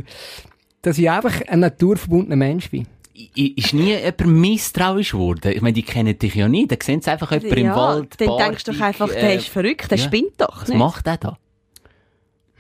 dass 0.81 0.98
ich 0.98 1.10
einfach 1.10 1.42
ein 1.48 1.60
naturverbundener 1.62 2.36
Mensch 2.36 2.69
bin 2.69 2.88
ist 3.36 3.74
nie 3.74 3.96
jemand 3.96 4.28
misstrauisch 4.28 5.12
geworden? 5.12 5.52
Ich 5.54 5.62
meine, 5.62 5.74
die 5.74 5.84
kennen 5.84 6.18
dich 6.18 6.36
ja 6.36 6.48
nicht. 6.48 6.72
Da 6.72 6.76
sehen 6.82 7.02
sie 7.02 7.12
einfach 7.12 7.32
jemanden 7.32 7.58
ja, 7.58 7.72
im 7.72 7.76
Wald. 7.76 8.16
Dann 8.20 8.38
denkst 8.38 8.64
du 8.66 8.74
doch 8.74 8.82
einfach, 8.82 9.08
der 9.08 9.32
äh, 9.32 9.38
ist 9.38 9.48
verrückt, 9.48 9.90
der 9.90 9.98
ja. 9.98 10.04
spinnt 10.04 10.34
doch. 10.38 10.62
Nicht? 10.62 10.72
Was 10.72 10.78
macht 10.78 11.06
der 11.06 11.18
da? 11.18 11.38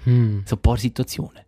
Hm. 0.05 0.43
So 0.45 0.55
ein 0.55 0.61
paar 0.61 0.77
Situationen. 0.77 1.41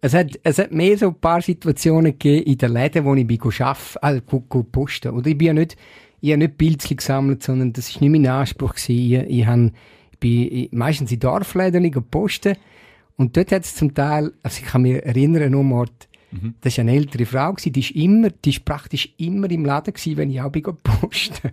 Es 0.00 0.14
hat, 0.14 0.38
es 0.42 0.58
hat 0.58 0.72
mehr 0.72 0.98
so 0.98 1.08
ein 1.08 1.14
paar 1.14 1.40
Situationen 1.40 2.12
gegeben 2.12 2.44
in 2.44 2.58
den 2.58 2.72
Läden, 2.72 3.04
wo 3.04 3.14
ich 3.14 3.26
bin 3.26 3.40
arbeiten, 3.40 3.98
also 4.00 4.20
posten. 4.20 5.12
Oder 5.12 5.26
ich 5.28 5.38
bin 5.38 5.46
ja 5.46 5.52
nicht, 5.52 5.76
ich 6.20 6.30
habe 6.30 6.38
nicht 6.38 6.58
Bildchen 6.58 6.96
gesammelt, 6.96 7.42
sondern 7.42 7.72
das 7.72 7.88
ist 7.88 8.00
nicht 8.00 8.10
mein 8.10 8.26
Anspruch 8.26 8.74
gewesen. 8.74 9.24
Ich, 9.24 9.38
ich, 9.38 9.46
habe, 9.46 9.72
ich 10.12 10.18
bin 10.18 10.68
meistens 10.72 11.12
in 11.12 11.20
Dorfläden 11.20 11.90
posten. 12.10 12.56
Und 13.16 13.36
dort 13.36 13.52
hat 13.52 13.64
es 13.64 13.74
zum 13.74 13.94
Teil, 13.94 14.32
also 14.42 14.60
ich 14.62 14.68
kann 14.68 14.82
mich 14.82 15.02
erinnern, 15.02 15.54
um 15.54 15.72
Ort, 15.72 16.08
Mhm. 16.40 16.54
Das 16.60 16.76
war 16.76 16.82
eine 16.82 16.94
ältere 16.94 17.26
Frau, 17.26 17.52
gewesen, 17.52 17.72
die 17.72 17.80
ist 17.80 17.90
immer, 17.92 18.30
die 18.30 18.50
ist 18.50 18.64
praktisch 18.64 19.12
immer 19.18 19.50
im 19.50 19.64
Laden 19.64 19.94
gewesen, 19.94 20.16
wenn 20.16 20.30
ich 20.30 20.40
auch 20.40 20.52
posten 20.52 21.50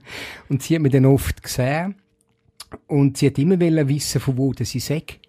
Und 0.50 0.62
sie 0.62 0.76
hat 0.76 0.82
mich 0.82 0.92
dann 0.92 1.06
oft 1.06 1.42
gesehen. 1.42 1.96
Und 2.88 3.18
sie 3.18 3.28
hat 3.28 3.38
immer 3.38 3.60
wissen, 3.60 4.20
von 4.20 4.38
wo 4.38 4.54
sie 4.54 4.80
sagt. 4.80 5.20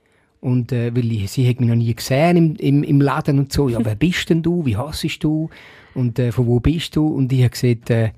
Und, 0.41 0.73
äh, 0.73 0.95
weil 0.95 1.11
ich, 1.11 1.31
sie 1.31 1.49
hat 1.49 1.61
mich 1.61 1.69
noch 1.69 1.77
nie 1.77 1.95
gesehen 1.95 2.37
im, 2.37 2.57
im, 2.57 2.83
im 2.83 3.01
Laden 3.01 3.39
und 3.39 3.53
so. 3.53 3.69
Ja, 3.69 3.83
wer 3.83 3.95
bist 3.95 4.29
denn 4.29 4.43
du? 4.43 4.67
Wie 4.67 4.77
hassest 4.77 5.25
du? 5.25 5.49
Und, 5.95 6.19
äh, 6.19 6.33
von 6.33 6.47
wo 6.47 6.61
bist 6.61 6.97
du? 6.97 7.07
Und 7.07 7.33
ich 7.33 7.41
habe 7.41 7.51
gesagt, 7.51 7.91
äh, 7.91 8.11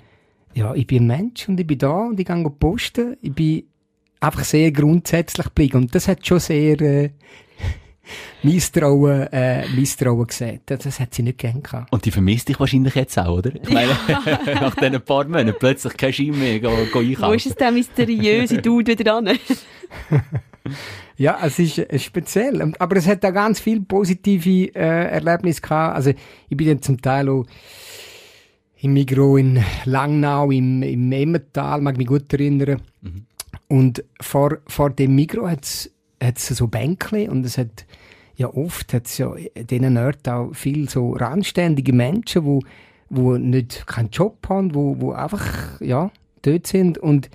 ja, 0.54 0.74
ich 0.74 0.86
bin 0.86 1.04
ein 1.04 1.06
Mensch 1.06 1.48
und 1.48 1.60
ich 1.60 1.66
bin 1.66 1.78
da 1.78 2.06
und 2.06 2.18
ich 2.18 2.26
gehe 2.26 2.50
posten. 2.50 3.16
Ich 3.20 3.32
bin 3.32 3.64
einfach 4.20 4.44
sehr 4.44 4.72
grundsätzlich 4.72 5.46
geblieben. 5.46 5.82
Und 5.82 5.94
das 5.94 6.08
hat 6.08 6.26
schon 6.26 6.40
sehr, 6.40 6.80
äh, 6.80 7.10
Misstrauen, 8.42 9.32
äh, 9.32 9.66
Misstrauen 9.68 10.26
gesehen. 10.26 10.60
Das, 10.66 11.00
hat 11.00 11.14
sie 11.14 11.22
nicht 11.22 11.38
gern 11.38 11.62
gehabt. 11.62 11.92
Und 11.92 12.04
die 12.04 12.10
vermisst 12.10 12.48
dich 12.48 12.58
wahrscheinlich 12.58 12.94
jetzt 12.94 13.18
auch, 13.18 13.38
oder? 13.38 13.54
Ich 13.54 13.68
meine, 13.68 13.96
ja. 14.08 14.54
nach 14.60 14.74
diesen 14.74 15.00
paar 15.02 15.24
Monaten 15.24 15.54
plötzlich 15.58 15.96
kein 15.96 16.12
Schein 16.12 16.38
mehr 16.38 16.60
go, 16.60 16.70
go 16.92 17.00
einkaufen. 17.00 17.28
Wo 17.28 17.32
ist 17.32 17.46
es 17.46 17.54
der 17.54 17.72
mysteriöse 17.72 18.62
Dude 18.62 18.98
wieder 18.98 19.16
an? 19.16 19.30
ja, 21.16 21.38
es 21.42 21.58
ist 21.58 21.86
speziell. 22.02 22.72
Aber 22.78 22.96
es 22.96 23.06
hat 23.06 23.24
da 23.24 23.30
ganz 23.30 23.60
viele 23.60 23.80
positive 23.80 24.74
äh, 24.74 25.10
Erlebnisse 25.10 25.60
gehabt. 25.60 25.96
Also, 25.96 26.12
ich 26.48 26.56
bin 26.56 26.68
dann 26.68 26.82
zum 26.82 27.00
Teil 27.00 27.28
auch 27.28 27.46
im 28.80 28.92
Migro 28.92 29.36
in 29.36 29.62
Langnau, 29.84 30.50
im, 30.50 30.82
im 30.82 31.10
Emmental, 31.12 31.80
mag 31.80 31.96
mich 31.96 32.06
gut 32.06 32.32
erinnern. 32.32 32.82
Mhm. 33.00 33.26
Und 33.68 34.04
vor, 34.20 34.58
vor 34.66 34.90
dem 34.90 35.14
Migro 35.14 35.48
hat 35.48 35.64
es 35.64 35.90
so 36.36 36.66
Bänkle 36.66 37.30
und 37.30 37.44
es 37.44 37.58
hat 37.58 37.86
ja 38.36 38.48
oft 38.48 38.92
hat 38.92 39.06
es 39.06 39.18
ja 39.18 39.34
in 39.34 39.66
diesen 39.66 39.96
Orten 39.96 40.30
auch 40.30 40.54
viel 40.54 40.88
so 40.88 41.12
randständige 41.12 41.92
Menschen, 41.92 42.44
wo, 42.44 42.60
wo 43.08 43.36
nicht 43.36 43.86
keinen 43.86 44.10
Job 44.10 44.46
haben, 44.48 44.74
wo, 44.74 45.00
wo 45.00 45.12
einfach, 45.12 45.80
ja, 45.80 46.10
dort 46.42 46.66
sind. 46.66 46.98
Und 46.98 47.30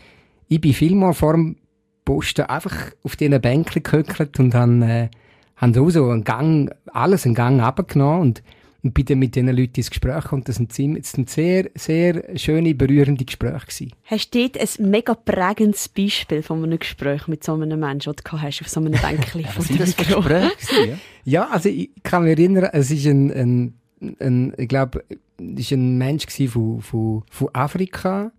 ich 0.48 0.62
bin 0.62 0.74
vielmal 0.74 1.14
vor 1.14 1.34
dem 1.34 1.58
Posten 2.06 2.46
einfach 2.46 2.76
auf 3.04 3.16
diesen 3.16 3.42
Bänken 3.42 3.84
gehöckelt 3.84 4.40
und 4.40 4.54
habe, 4.54 4.86
äh, 4.86 5.10
haben 5.56 5.74
so 5.92 6.10
einen 6.10 6.24
Gang, 6.24 6.72
alles 6.92 7.26
einen 7.26 7.36
Gang 7.36 7.62
abgenommen 7.62 8.22
und 8.22 8.44
und 8.84 8.94
bin 8.94 9.06
dann 9.06 9.20
mit 9.20 9.36
diesen 9.36 9.48
Leuten 9.50 9.76
ins 9.76 9.90
Gespräch 9.90 10.32
und 10.32 10.48
das 10.48 10.56
sind, 10.56 10.74
sind 11.06 11.30
sehr, 11.30 11.70
sehr 11.76 12.38
schöne, 12.38 12.74
berührende 12.74 13.26
Gespräche 13.26 13.66
gewesen. 13.68 13.92
Hast 14.06 14.34
du 14.34 14.40
dort 14.48 14.58
ein 14.60 14.90
mega 14.90 15.14
prägendes 15.14 15.88
Beispiel 15.88 16.42
von 16.42 16.64
einem 16.64 16.80
Gespräch 16.80 17.28
mit 17.28 17.44
so 17.44 17.54
einem 17.54 17.80
Menschen, 17.80 18.14
das 18.14 18.24
du 18.24 18.42
hast 18.42 18.62
auf 18.62 18.70
so 18.70 18.80
einem 18.80 18.94
Bänkchen 18.94 19.46
vor 19.46 19.66
dem 19.66 19.78
Mikro? 19.78 20.22
Ja? 20.30 20.52
ja, 21.26 21.48
also 21.50 21.70
ich 21.70 21.92
kann 22.04 22.24
mich 22.24 22.38
erinnern, 22.38 22.70
es 22.74 22.90
ist 22.90 23.06
ein, 23.06 23.32
ein, 23.32 23.74
ein 24.20 24.54
ich 24.58 24.68
glaube, 24.68 25.04
ist 25.38 25.72
ein 25.72 25.98
Mensch 25.98 26.26
von, 26.50 26.82
von, 26.82 27.24
von 27.30 27.50
Afrika 27.54 28.32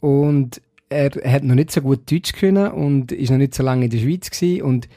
und 0.00 0.60
er 0.88 1.10
hat 1.24 1.42
noch 1.42 1.54
nicht 1.54 1.72
so 1.72 1.80
gut 1.80 2.10
Deutsch 2.10 2.32
können 2.32 2.70
und 2.70 3.12
ist 3.12 3.30
noch 3.30 3.38
nicht 3.38 3.54
so 3.54 3.62
lange 3.62 3.84
in 3.84 3.90
der 3.90 3.98
Schweiz 3.98 4.30
gewesen 4.30 4.62
und 4.62 4.88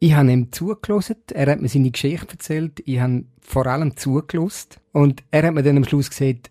ich 0.00 0.14
habe 0.14 0.32
ihm 0.32 0.52
zugelassen, 0.52 1.16
er 1.32 1.50
hat 1.50 1.60
mir 1.60 1.68
seine 1.68 1.90
Geschichte 1.90 2.32
erzählt, 2.32 2.82
ich 2.84 3.00
habe 3.00 3.24
vor 3.40 3.66
allem 3.66 3.96
zugelassen 3.96 4.76
und 4.92 5.22
er 5.30 5.44
hat 5.44 5.54
mir 5.54 5.62
dann 5.62 5.78
am 5.78 5.84
Schluss 5.84 6.10
gesagt, 6.10 6.50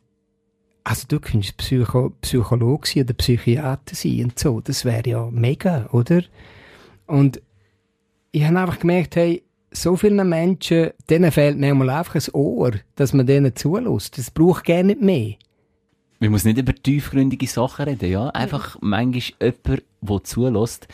also 0.83 1.05
du 1.07 1.19
könntest 1.19 1.57
Psycho 1.57 2.11
Psychologe 2.21 2.87
sein 2.87 3.03
oder 3.03 3.13
Psychiater 3.13 3.95
sein 3.95 4.23
und 4.23 4.39
so, 4.39 4.61
das 4.61 4.85
wäre 4.85 5.09
ja 5.09 5.29
mega, 5.31 5.87
oder? 5.91 6.23
Und 7.07 7.41
ich 8.31 8.43
habe 8.43 8.59
einfach 8.59 8.79
gemerkt, 8.79 9.15
hey, 9.15 9.43
so 9.71 9.95
vielen 9.95 10.27
Menschen, 10.27 10.91
denen 11.09 11.31
fehlt 11.31 11.59
manchmal 11.59 11.89
einfach 11.89 12.15
ein 12.15 12.33
Ohr, 12.33 12.71
dass 12.95 13.13
man 13.13 13.27
denen 13.27 13.55
zulässt. 13.55 14.17
Das 14.17 14.31
braucht 14.31 14.63
gerne 14.63 14.87
nicht 14.89 15.01
mehr. 15.01 15.35
Man 16.19 16.31
muss 16.31 16.45
nicht 16.45 16.57
über 16.57 16.73
tiefgründige 16.73 17.47
Sachen 17.47 17.85
reden, 17.85 18.09
ja? 18.09 18.29
Einfach 18.29 18.77
manchmal 18.81 19.53
jemand, 19.65 19.83
der 20.01 20.23
zulässt. 20.23 20.87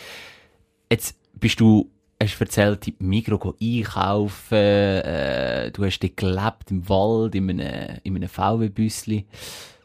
Jetzt 0.91 1.15
bist 1.39 1.59
du 1.59 1.89
hast 2.23 2.39
erzählt, 2.39 2.87
in 2.87 2.95
Migro 2.99 3.55
einkaufen, 3.61 4.57
äh, 4.57 5.71
du 5.71 5.85
hast 5.85 5.99
dort 5.99 6.17
gelebt, 6.17 6.71
im 6.71 6.87
Wald, 6.89 7.35
in 7.35 7.49
einem, 7.49 7.99
in 8.03 8.15
einem 8.15 8.29
VW-Büsschen. 8.29 9.25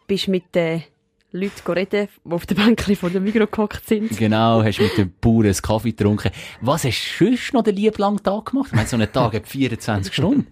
Bist 0.06 0.28
mit 0.28 0.54
den 0.54 0.84
Leuten 1.32 1.72
reden, 1.72 2.08
die 2.24 2.32
auf 2.32 2.46
der 2.46 2.54
Bänkchen 2.54 2.96
vor 2.96 3.10
dem 3.10 3.24
Migro 3.24 3.46
gehockt 3.46 3.86
sind. 3.86 4.16
Genau, 4.16 4.62
hast 4.62 4.80
mit 4.80 4.96
den 4.96 5.12
Bauern 5.20 5.46
einen 5.46 5.54
Kaffee 5.54 5.90
getrunken. 5.90 6.30
Was 6.60 6.84
hast 6.84 7.16
du 7.18 7.26
sonst 7.26 7.52
noch 7.52 7.62
den 7.62 7.76
lieben 7.76 7.96
langen 7.98 8.22
Tag 8.22 8.46
gemacht? 8.46 8.68
Ich 8.68 8.74
meine, 8.74 8.88
so 8.88 8.96
einen 8.96 9.12
Tag 9.12 9.34
hat 9.34 9.46
24 9.46 10.12
Stunden. 10.12 10.46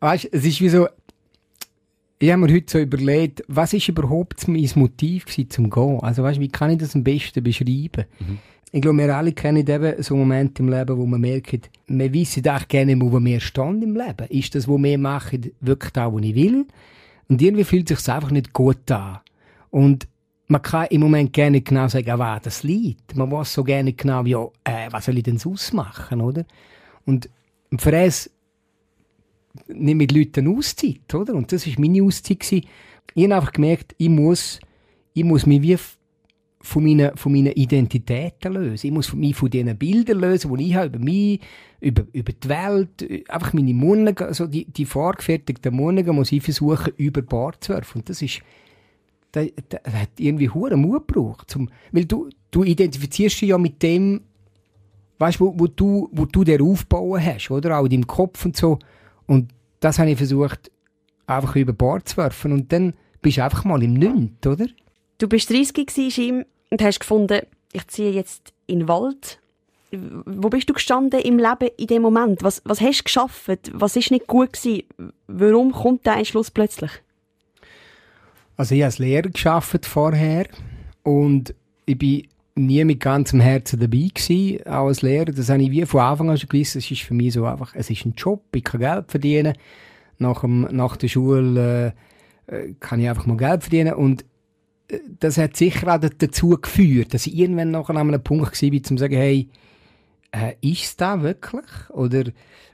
Weißt 0.00 0.24
du, 0.24 0.28
es 0.30 0.44
ist 0.44 0.60
wie 0.60 0.68
so, 0.68 0.88
ich 2.20 2.30
habe 2.30 2.40
mir 2.40 2.54
heute 2.54 2.70
so 2.70 2.78
überlegt, 2.78 3.42
was 3.48 3.72
ist 3.72 3.88
überhaupt 3.88 4.46
mein 4.46 4.70
Motiv 4.76 5.24
gewesen, 5.24 5.50
zum 5.50 5.70
Gehen? 5.70 6.00
Also 6.00 6.22
weißt, 6.22 6.38
wie 6.38 6.48
kann 6.48 6.70
ich 6.70 6.78
das 6.78 6.94
am 6.94 7.02
besten 7.02 7.42
beschreiben? 7.42 8.04
Mhm 8.20 8.38
ich 8.70 8.82
glaube, 8.82 8.98
wir 8.98 9.16
alle 9.16 9.32
kennen 9.32 9.66
eben 9.66 10.02
so 10.02 10.14
Momente 10.14 10.62
im 10.62 10.68
Leben, 10.68 10.96
wo 10.96 11.06
man 11.06 11.20
merkt, 11.20 11.70
wir 11.86 12.12
wissen 12.12 12.46
eigentlich 12.46 12.68
gerne, 12.68 13.00
wo 13.00 13.18
wir 13.18 13.40
stehen 13.40 13.82
im 13.82 13.96
Leben. 13.96 14.26
Ist 14.28 14.54
das, 14.54 14.68
was 14.68 14.82
wir 14.82 14.98
machen, 14.98 15.50
wirklich 15.60 15.92
das, 15.92 16.12
was 16.12 16.22
ich 16.22 16.34
will? 16.34 16.66
Und 17.28 17.40
irgendwie 17.40 17.64
fühlt 17.64 17.90
es 17.90 18.04
sich 18.04 18.14
einfach 18.14 18.30
nicht 18.30 18.52
gut 18.52 18.90
an. 18.90 19.20
Und 19.70 20.06
man 20.48 20.62
kann 20.62 20.86
im 20.90 21.00
Moment 21.02 21.32
gerne 21.32 21.60
genau 21.60 21.88
sagen, 21.88 22.18
was 22.18 22.42
das 22.42 22.62
liegt. 22.62 23.16
Man 23.16 23.30
weiß 23.30 23.54
so 23.54 23.64
gerne 23.64 23.92
genau, 23.92 24.24
ja, 24.24 24.46
äh, 24.64 24.88
was 24.90 25.06
soll 25.06 25.18
ich 25.18 25.24
denn 25.24 25.38
sonst 25.38 25.72
machen, 25.72 26.20
oder? 26.20 26.44
Und 27.04 27.28
für 27.76 27.90
das 27.90 28.30
nehme 29.66 30.04
ich 30.04 30.08
die 30.08 30.18
Leute 30.18 30.40
eine 30.40 30.50
Auszeit, 30.50 31.14
oder? 31.14 31.34
Und 31.34 31.52
das 31.52 31.66
war 31.66 31.74
meine 31.78 32.02
Auszeit. 32.02 32.52
Ich 32.52 32.64
habe 33.16 33.34
einfach 33.34 33.52
gemerkt, 33.52 33.94
ich 33.98 34.08
muss, 34.08 34.60
ich 35.14 35.24
muss 35.24 35.46
mich 35.46 35.62
wie 35.62 35.76
von 36.60 36.82
meinen, 36.82 37.16
von 37.16 37.32
meinen 37.32 37.52
Identitäten 37.52 38.52
lösen. 38.52 38.86
Ich 38.86 38.92
muss 38.92 39.12
mich 39.12 39.36
von 39.36 39.50
diesen 39.50 39.76
Bildern 39.76 40.20
lösen, 40.20 40.56
die 40.56 40.68
ich 40.68 40.74
habe 40.74 40.86
über 40.86 40.98
mich, 40.98 41.40
über, 41.80 42.04
über 42.12 42.32
die 42.32 42.48
Welt, 42.48 43.30
einfach 43.30 43.52
meine 43.52 43.74
Munde, 43.74 44.14
also 44.26 44.46
die, 44.46 44.64
die 44.64 44.84
vorgefertigten 44.84 45.74
Munde 45.74 46.12
muss 46.12 46.32
ich 46.32 46.42
versuchen, 46.42 46.92
über 46.96 47.22
Bord 47.22 47.62
zu 47.62 47.72
werfen. 47.72 47.98
Und 47.98 48.08
das 48.08 48.22
ist, 48.22 48.40
das, 49.32 49.46
das 49.68 49.80
hat 49.92 50.10
irgendwie 50.18 50.50
hohen 50.50 50.80
Mut 50.80 51.06
gebraucht. 51.06 51.50
Zum, 51.50 51.70
weil 51.92 52.06
du, 52.06 52.28
du 52.50 52.64
identifizierst 52.64 53.40
dich 53.40 53.50
ja 53.50 53.58
mit 53.58 53.80
dem, 53.82 54.22
weißt, 55.18 55.40
wo, 55.40 55.54
wo 55.56 55.68
du, 55.68 56.08
wo 56.12 56.24
du 56.24 56.42
der 56.42 56.60
aufbauen 56.60 57.24
hast, 57.24 57.50
oder? 57.50 57.78
Auch 57.78 57.84
in 57.84 57.90
deinem 57.90 58.06
Kopf 58.06 58.44
und 58.44 58.56
so. 58.56 58.78
Und 59.26 59.52
das 59.78 60.00
habe 60.00 60.10
ich 60.10 60.16
versucht, 60.16 60.72
einfach 61.28 61.54
über 61.54 61.72
Bord 61.72 62.08
zu 62.08 62.16
werfen. 62.16 62.50
Und 62.50 62.72
dann 62.72 62.94
bist 63.22 63.36
du 63.36 63.44
einfach 63.44 63.64
mal 63.64 63.82
im 63.82 63.94
Nünt, 63.94 64.44
oder? 64.44 64.66
Du 65.18 65.28
bist 65.28 65.50
30 65.50 66.16
Jim, 66.16 66.44
und 66.70 66.82
hast 66.82 67.00
gefunden, 67.00 67.40
ich 67.72 67.86
ziehe 67.88 68.10
jetzt 68.10 68.52
in 68.66 68.80
den 68.80 68.88
Wald. 68.88 69.40
Wo 69.90 70.48
bist 70.48 70.68
du 70.68 70.74
gestanden 70.74 71.20
im 71.20 71.38
Leben 71.38 71.70
in 71.76 71.86
dem 71.86 72.02
Moment? 72.02 72.42
Was, 72.42 72.62
was 72.64 72.80
hast 72.80 73.00
du 73.00 73.04
geschafft? 73.04 73.70
Was 73.72 73.96
ist 73.96 74.10
nicht 74.10 74.26
gut 74.26 74.52
gewesen? 74.52 74.84
Warum 75.26 75.72
kommt 75.72 76.04
der 76.06 76.16
Entschluss 76.16 76.50
plötzlich? 76.50 76.90
Also 78.56 78.74
ich 78.74 78.82
habe 78.82 78.86
als 78.86 78.98
Lehrer 78.98 79.30
geschafft 79.30 79.86
vorher 79.86 80.46
und 81.04 81.54
ich 81.86 81.96
bin 81.96 82.28
nie 82.54 82.84
mit 82.84 83.00
ganzem 83.00 83.40
Herzen 83.40 83.80
dabei 83.80 84.08
gewesen, 84.12 84.66
auch 84.66 84.86
als 84.86 85.02
Lehrer. 85.02 85.32
Das 85.32 85.48
habe 85.48 85.62
ich 85.62 85.70
wie 85.70 85.86
von 85.86 86.00
Anfang 86.00 86.28
an 86.28 86.36
schon 86.36 86.48
gewusst. 86.48 86.76
Es 86.76 86.90
ist 86.90 87.02
für 87.02 87.14
mich 87.14 87.32
so 87.32 87.44
einfach, 87.46 87.74
es 87.74 87.88
ist 87.88 88.04
ein 88.04 88.14
Job, 88.16 88.42
ich 88.52 88.64
kann 88.64 88.80
Geld 88.80 89.10
verdienen. 89.10 89.54
Nach, 90.18 90.42
dem, 90.42 90.62
nach 90.70 90.96
der 90.96 91.08
Schule 91.08 91.94
äh, 92.46 92.54
äh 92.54 92.74
kann 92.80 93.00
ich 93.00 93.08
einfach 93.08 93.26
mal 93.26 93.36
Geld 93.36 93.62
verdienen 93.62 93.94
und 93.94 94.24
das 95.20 95.36
hat 95.36 95.56
sicher 95.56 95.94
auch 95.94 96.00
dazu 96.00 96.50
geführt, 96.50 97.12
dass 97.12 97.26
ich 97.26 97.36
irgendwann 97.36 97.70
noch 97.70 97.90
an 97.90 97.98
einem 97.98 98.22
Punkt 98.22 98.62
war, 98.62 98.72
um 98.72 98.84
zu 98.84 98.96
sagen, 98.96 99.16
hey, 99.16 99.48
äh, 100.32 100.54
ist 100.60 100.84
es 100.84 100.96
da 100.96 101.22
wirklich? 101.22 101.90
Oder 101.90 102.24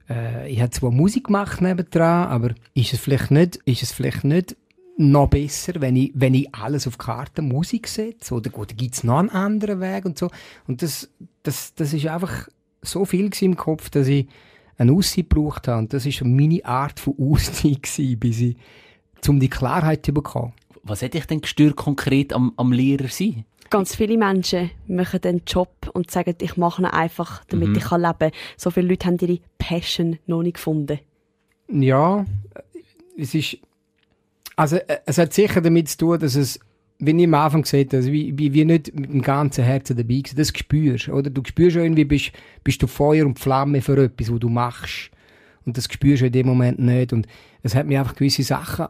äh, 0.09 0.50
ich 0.50 0.61
habe 0.61 0.71
zwar 0.71 0.90
Musik 0.90 1.25
gemacht 1.25 1.61
nebendran, 1.61 2.28
aber 2.28 2.54
ist 2.75 2.92
es 2.92 3.00
vielleicht 3.00 3.30
nicht, 3.30 3.56
ist 3.64 3.83
es 3.83 3.92
vielleicht 3.92 4.25
nicht 4.25 4.56
noch 4.97 5.28
besser, 5.28 5.73
wenn 5.80 5.97
ich, 5.97 6.12
wenn 6.14 6.35
ich 6.35 6.54
alles 6.54 6.87
auf 6.87 6.99
Karte 6.99 7.42
Musik 7.42 7.88
setze? 7.88 8.35
Oder 8.35 8.50
gut, 8.50 8.76
gibt 8.76 8.94
es 8.94 9.04
noch 9.04 9.18
einen 9.18 9.30
anderen 9.30 9.80
Weg 9.80 10.04
und 10.04 10.16
so? 10.16 10.30
Und 10.68 10.83
das, 10.83 11.11
das, 11.42 11.75
das 11.75 11.92
ist 11.92 12.06
einfach 12.06 12.49
so 12.80 13.04
viel 13.04 13.30
im 13.40 13.56
Kopf, 13.56 13.90
dass 13.90 14.06
ich 14.06 14.28
eine 14.76 14.92
Auszeit 14.92 15.30
gebraucht 15.30 15.66
habe. 15.66 15.78
Und 15.78 15.92
das 15.92 16.06
war 16.06 16.28
meine 16.28 16.64
Art 16.64 17.00
von 17.00 17.14
gewesen, 17.18 18.18
bis 18.21 18.40
ich, 18.40 18.56
um 19.26 19.40
die 19.40 19.49
Klarheit 19.49 20.06
zu 20.06 20.12
bekommen 20.12 20.52
was 20.85 21.03
hätte 21.03 21.19
ich 21.19 21.26
denn 21.26 21.41
gestört 21.41 21.76
konkret 21.76 22.33
am, 22.33 22.53
am 22.57 22.73
Lehrer 22.73 23.09
sein? 23.09 23.45
Ganz 23.71 23.97
viele 23.97 24.17
Menschen 24.17 24.71
machen 24.87 25.21
den 25.21 25.43
Job 25.47 25.91
und 25.95 26.11
sagen, 26.11 26.37
ich 26.41 26.57
mache 26.57 26.83
ihn 26.83 26.87
einfach, 26.87 27.45
damit 27.47 27.71
mhm. 27.71 27.76
ich 27.76 27.85
kann 27.85 28.03
leben 28.03 28.19
kann. 28.19 28.31
So 28.57 28.71
viele 28.71 28.88
Leute 28.88 29.07
haben 29.07 29.19
ihre 29.19 29.41
Passion 29.59 30.19
noch 30.26 30.43
nicht 30.43 30.55
gefunden. 30.55 31.00
Ja, 31.69 32.25
es 33.17 33.35
ist, 33.35 33.57
also 34.55 34.79
es 35.07 35.19
hat 35.19 35.33
sicher 35.33 35.61
damit 35.61 35.88
zu 35.88 35.97
tun, 35.97 36.19
dass 36.21 36.37
es, 36.37 36.61
wie 36.99 37.11
ich 37.11 37.25
am 37.25 37.35
Anfang 37.35 37.62
gesagt 37.62 37.87
habe, 37.87 37.97
also 37.97 38.12
wie, 38.12 38.38
wie, 38.38 38.53
wie 38.53 38.64
nicht 38.64 38.95
mit 38.95 39.11
dem 39.11 39.23
ganzen 39.23 39.64
Herzen 39.64 39.97
dabei 39.97 40.23
sind, 40.26 40.38
das 40.38 40.49
spürst, 40.49 41.09
oder? 41.09 41.31
Du 41.31 41.43
spürst 41.45 41.76
irgendwie, 41.76 42.05
bist, 42.05 42.33
bist 42.62 42.83
du 42.83 42.87
Feuer 42.87 43.26
und 43.26 43.38
Flamme 43.38 43.81
für 43.81 43.97
etwas, 43.97 44.31
was 44.31 44.38
du 44.38 44.50
machst. 44.50 45.11
Und 45.64 45.79
das 45.79 45.87
spürst 45.91 46.21
du 46.21 46.26
in 46.26 46.33
dem 46.33 46.47
Moment 46.47 46.79
nicht. 46.79 47.12
Und 47.14 47.26
es 47.62 47.75
hat 47.75 47.87
mir 47.87 47.99
einfach 47.99 48.14
gewisse 48.14 48.43
Sachen 48.43 48.87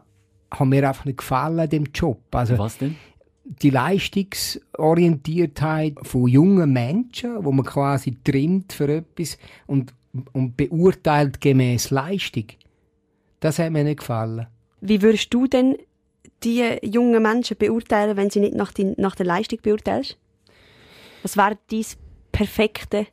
haben 0.59 0.69
mir 0.69 0.87
einfach 0.87 1.05
nicht 1.05 1.19
gefallen, 1.19 1.69
dem 1.69 1.85
Job. 1.93 2.19
Also, 2.31 2.57
Was 2.57 2.77
denn? 2.77 2.95
Die 3.43 3.69
Leistungsorientiertheit 3.69 5.97
von 6.01 6.27
jungen 6.27 6.73
Menschen, 6.73 7.45
wo 7.45 7.51
man 7.51 7.65
quasi 7.65 8.17
trimmt 8.23 8.73
für 8.73 8.89
etwas 8.89 9.37
und, 9.67 9.93
und 10.33 10.57
beurteilt 10.57 11.39
gemäß 11.41 11.91
Leistung. 11.91 12.45
Das 13.39 13.59
hat 13.59 13.71
mir 13.71 13.83
nicht 13.83 13.99
gefallen. 13.99 14.47
Wie 14.81 15.03
würdest 15.03 15.31
du 15.33 15.45
denn 15.45 15.77
die 16.43 16.63
jungen 16.81 17.21
Menschen 17.21 17.57
beurteilen, 17.57 18.17
wenn 18.17 18.31
sie 18.31 18.39
nicht 18.39 18.55
nach, 18.55 18.71
die, 18.71 18.95
nach 18.97 19.13
der 19.15 19.27
Leistung 19.27 19.59
beurteilst? 19.61 20.17
Was 21.21 21.37
wäre 21.37 21.59
dein 21.69 21.85
perfekte 22.31 23.05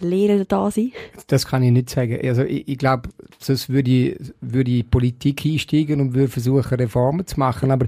Lehrer 0.00 0.44
da 0.44 0.70
sein? 0.70 0.92
Das 1.28 1.46
kann 1.46 1.62
ich 1.62 1.70
nicht 1.70 1.90
sagen. 1.90 2.18
Also 2.22 2.42
ich, 2.42 2.66
ich 2.68 2.78
glaube, 2.78 3.08
sonst 3.38 3.68
würde 3.68 3.90
ich, 3.90 4.18
würde 4.40 4.70
ich 4.70 4.90
Politik 4.90 5.44
einsteigen 5.44 6.00
und 6.00 6.14
würde 6.14 6.28
versuchen, 6.28 6.74
Reformen 6.74 7.26
zu 7.26 7.38
machen. 7.38 7.70
Aber 7.70 7.86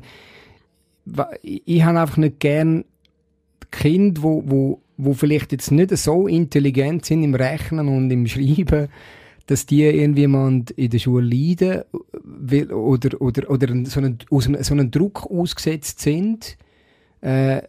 ich, 1.43 1.63
ich 1.65 1.85
habe 1.85 2.01
einfach 2.01 2.17
nicht 2.17 2.41
gern 2.41 2.85
Kinder, 3.71 4.23
wo, 4.23 4.43
wo, 4.47 4.81
wo 4.97 5.15
vielleicht 5.15 5.53
jetzt 5.53 5.71
nicht 5.71 5.97
so 5.97 6.27
intelligent 6.27 7.05
sind 7.05 7.25
im 7.25 7.35
Rechnen 7.35 7.89
und 7.89 8.11
im 8.11 8.27
Schreiben, 8.27 8.89
dass 9.47 9.67
die 9.67 9.83
irgendwie 9.83 10.27
mal 10.27 10.63
in 10.77 10.91
der 10.91 10.99
Schule 10.99 11.27
leiden 11.27 11.83
will, 12.23 12.73
oder, 12.73 13.21
oder, 13.21 13.51
oder 13.51 13.69
so 13.85 14.01
einen, 14.01 14.19
so 14.31 14.75
einen 14.75 14.91
Druck 14.91 15.31
ausgesetzt 15.31 16.01
sind, 16.01 16.57
äh, 17.21 17.63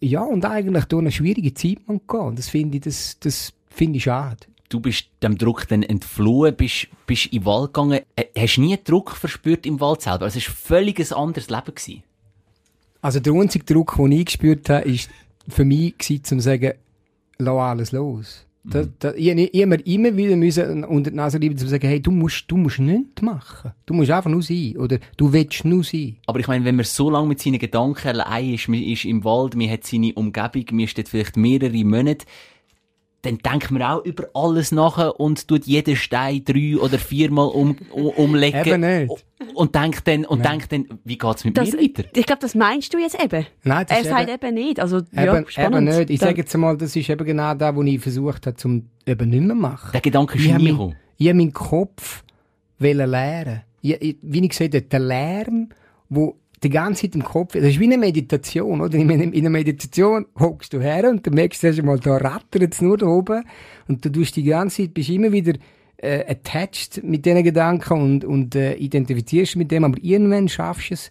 ja, 0.00 0.22
und 0.22 0.44
eigentlich 0.44 0.84
durch 0.84 1.00
eine 1.00 1.12
schwierige 1.12 1.54
Zeit 1.54 1.78
man 1.86 2.00
gehen. 2.06 2.36
Das 2.36 2.48
finde 2.48 2.76
ich, 2.76 2.84
das, 2.84 3.18
das 3.20 3.52
finde 3.68 3.96
ich 3.96 4.04
schade. 4.04 4.46
Du 4.68 4.80
bist 4.80 5.06
dem 5.22 5.38
Druck 5.38 5.66
dann 5.68 5.82
entflohen, 5.82 6.54
bist, 6.54 6.88
bist 7.06 7.26
in 7.26 7.40
den 7.40 7.46
Wald 7.46 7.72
gegangen. 7.72 8.00
Hast 8.36 8.56
du 8.56 8.60
nie 8.60 8.78
Druck 8.82 9.12
verspürt 9.12 9.64
im 9.66 9.80
Wald 9.80 10.02
selber? 10.02 10.26
Also 10.26 10.38
es 10.38 10.46
war 10.48 10.54
völlig 10.54 10.98
ein 11.00 11.16
anderes 11.16 11.48
Leben. 11.48 11.74
Gewesen. 11.74 12.02
Also 13.00 13.20
der 13.20 13.32
einzige 13.32 13.64
Druck, 13.64 13.96
den 13.96 14.12
ich 14.12 14.26
gespürt 14.26 14.68
habe, 14.68 14.90
war 14.90 14.98
für 15.48 15.64
mich, 15.64 15.96
gewesen, 15.96 16.24
zu 16.24 16.40
sagen, 16.40 16.74
lass 17.38 17.56
alles 17.56 17.92
los. 17.92 18.46
Da, 18.70 18.82
mhm. 18.82 18.92
da, 18.98 19.14
ich, 19.14 19.28
ich, 19.28 19.54
ich 19.54 19.66
mir 19.66 19.76
immer 19.84 20.16
wieder 20.16 20.36
müssen 20.36 20.84
unter 20.84 21.10
die 21.10 21.16
Nase 21.16 21.40
reiben, 21.40 21.56
zu 21.56 21.66
sagen, 21.66 21.86
hey, 21.86 22.00
du 22.00 22.10
musst, 22.10 22.44
du 22.48 22.56
musst 22.56 22.78
nichts 22.78 23.22
machen. 23.22 23.72
Du 23.86 23.94
musst 23.94 24.10
einfach 24.10 24.30
nur 24.30 24.42
sein. 24.42 24.76
Oder 24.76 24.98
du 25.16 25.32
willst 25.32 25.64
nur 25.64 25.84
sein. 25.84 26.16
Aber 26.26 26.38
ich 26.40 26.48
meine, 26.48 26.64
wenn 26.64 26.76
man 26.76 26.84
so 26.84 27.10
lange 27.10 27.28
mit 27.28 27.40
seinen 27.40 27.58
Gedanken 27.58 28.08
allein 28.08 28.54
ist, 28.54 28.68
man 28.68 28.82
ist 28.82 29.04
im 29.04 29.24
Wald, 29.24 29.56
man 29.56 29.70
hat 29.70 29.84
seine 29.84 30.12
Umgebung, 30.14 30.64
man 30.72 30.86
steht 30.86 31.08
vielleicht 31.08 31.36
mehrere 31.36 31.84
Monate, 31.84 32.26
dann 33.22 33.38
denkt 33.38 33.70
man 33.72 33.82
auch 33.82 34.04
über 34.04 34.28
alles 34.32 34.70
nach 34.70 35.14
und 35.14 35.48
tut 35.48 35.66
jeden 35.66 35.96
Stein 35.96 36.44
drei 36.44 36.76
oder 36.78 36.98
viermal 36.98 37.48
um, 37.48 37.76
um, 37.90 38.06
umlegen. 38.10 38.64
Eben 38.64 38.80
nicht. 38.80 39.24
Und 39.54 39.74
denkt 39.74 40.06
dann, 40.06 40.24
und 40.24 40.44
denkt 40.44 40.70
dann, 40.72 40.86
wie 41.04 41.18
geht's 41.18 41.44
mit 41.44 41.56
das, 41.56 41.72
mir 41.72 41.80
weiter? 41.80 42.04
Ich 42.14 42.26
glaube, 42.26 42.40
das 42.40 42.54
meinst 42.54 42.94
du 42.94 42.98
jetzt 42.98 43.20
eben. 43.20 43.46
Nein, 43.64 43.86
das 43.88 43.98
er 43.98 44.04
sagt 44.04 44.28
eben, 44.28 44.34
eben, 44.34 44.54
nicht. 44.54 44.80
Also, 44.80 45.00
ja, 45.12 45.36
eben, 45.36 45.46
eben 45.56 45.84
nicht. 45.84 46.10
Ich 46.10 46.20
sage 46.20 46.38
jetzt 46.38 46.56
mal, 46.56 46.76
das 46.76 46.94
ist 46.94 47.08
eben 47.08 47.24
genau 47.24 47.54
das, 47.54 47.74
was 47.74 47.86
ich 47.86 48.00
versucht 48.00 48.46
habe, 48.46 48.56
zum 48.56 48.86
eben 49.04 49.30
nicht 49.30 49.42
mehr 49.42 49.54
machen. 49.54 49.90
Der 49.92 50.00
Gedanke 50.00 50.38
ist 50.38 50.44
nie 50.44 50.70
gekommen. 50.70 50.96
Ich 51.16 51.28
habe 51.28 51.38
meinen 51.38 51.52
Kopf 51.52 52.22
lernen. 52.78 53.62
Ich, 53.80 54.16
wie 54.22 54.44
ich 54.44 54.48
gesagt 54.50 54.74
habe, 54.74 54.82
der 54.82 55.00
Lärm, 55.00 55.68
wo 56.08 56.36
die 56.62 56.70
ganze 56.70 57.02
Zeit 57.02 57.14
im 57.14 57.22
Kopf. 57.22 57.52
Das 57.52 57.64
ist 57.64 57.80
wie 57.80 57.84
eine 57.84 57.98
Meditation, 57.98 58.80
oder? 58.80 58.96
In 58.96 59.10
einer 59.10 59.50
Meditation 59.50 60.26
hockst 60.38 60.72
du 60.72 60.80
her 60.80 61.08
und 61.08 61.26
du 61.26 61.30
merkst 61.30 61.62
erst 61.64 61.78
einmal, 61.78 62.00
da 62.00 62.16
rattert 62.16 62.74
es 62.74 62.80
nur 62.80 62.96
da 62.96 63.06
oben. 63.06 63.44
Und 63.86 64.04
du 64.04 64.10
tust 64.10 64.36
die 64.36 64.44
ganze 64.44 64.82
Zeit, 64.82 64.94
bist 64.94 65.08
immer 65.10 65.32
wieder 65.32 65.54
äh, 65.98 66.24
attached 66.28 67.02
mit 67.02 67.26
diesen 67.26 67.44
Gedanken 67.44 68.00
und, 68.00 68.24
und 68.24 68.54
äh, 68.54 68.74
identifizierst 68.74 69.56
mit 69.56 69.70
dem, 69.70 69.84
aber 69.84 69.98
irgendwann 70.02 70.48
schaffst 70.48 70.90
du 70.90 70.94
es, 70.94 71.10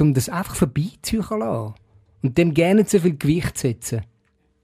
um 0.00 0.14
das 0.14 0.28
einfach 0.28 0.54
vorbeiziehen 0.54 1.22
zu 1.22 1.36
lassen. 1.36 1.74
Und 2.22 2.36
dem 2.36 2.54
gerne 2.54 2.84
zu 2.84 3.00
viel 3.00 3.16
Gewicht 3.16 3.56
zu 3.56 3.68
setzen. 3.68 4.02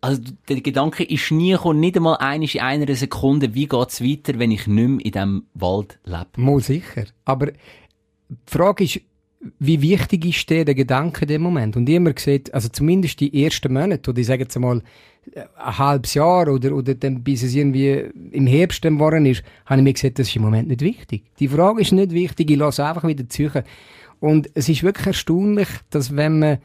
Also 0.02 0.20
der 0.48 0.60
Gedanke 0.60 1.04
ist 1.04 1.30
nie 1.30 1.52
gekommen, 1.52 1.80
nicht 1.80 1.96
einmal 1.96 2.18
in 2.36 2.60
einer 2.60 2.94
Sekunde, 2.94 3.54
wie 3.54 3.66
geht's 3.66 4.02
weiter, 4.02 4.38
wenn 4.38 4.50
ich 4.50 4.66
nicht 4.66 4.88
mehr 4.88 5.04
in 5.04 5.12
diesem 5.12 5.46
Wald 5.54 5.98
lebe. 6.04 6.26
Mal 6.36 6.60
sicher. 6.60 7.06
Aber 7.24 7.46
die 7.46 8.36
Frage 8.46 8.84
ist, 8.84 9.00
wie 9.58 9.82
wichtig 9.82 10.24
ist 10.24 10.50
der, 10.50 10.64
der 10.64 10.74
Gedanke 10.74 11.22
in 11.22 11.28
dem 11.28 11.42
Moment? 11.42 11.76
Und 11.76 11.88
immer 11.88 12.12
gesagt, 12.12 12.52
also 12.54 12.68
zumindest 12.68 13.20
die 13.20 13.44
ersten 13.44 13.72
Monate, 13.72 14.10
oder 14.10 14.20
ich 14.20 14.26
sage 14.26 14.42
jetzt 14.42 14.58
mal, 14.58 14.82
ein 15.34 15.78
halbes 15.78 16.14
Jahr 16.14 16.48
oder, 16.48 16.74
oder 16.74 16.94
dann, 16.94 17.22
bis 17.22 17.42
es 17.42 17.54
irgendwie 17.54 18.04
im 18.30 18.46
Herbst 18.46 18.82
geworden 18.82 19.26
ist, 19.26 19.42
habe 19.66 19.80
ich 19.80 19.84
mir 19.84 19.92
gesagt, 19.92 20.18
das 20.18 20.28
ist 20.28 20.36
im 20.36 20.42
Moment 20.42 20.68
nicht 20.68 20.80
wichtig. 20.82 21.24
Die 21.38 21.48
Frage 21.48 21.80
ist 21.80 21.92
nicht 21.92 22.12
wichtig, 22.12 22.50
ich 22.50 22.56
lasse 22.56 22.84
einfach 22.84 23.06
wieder 23.06 23.24
suchen. 23.28 23.62
Und 24.20 24.48
es 24.54 24.68
ist 24.68 24.82
wirklich 24.82 25.08
erstaunlich, 25.08 25.68
dass 25.90 26.14
wenn 26.16 26.38
man, 26.38 26.58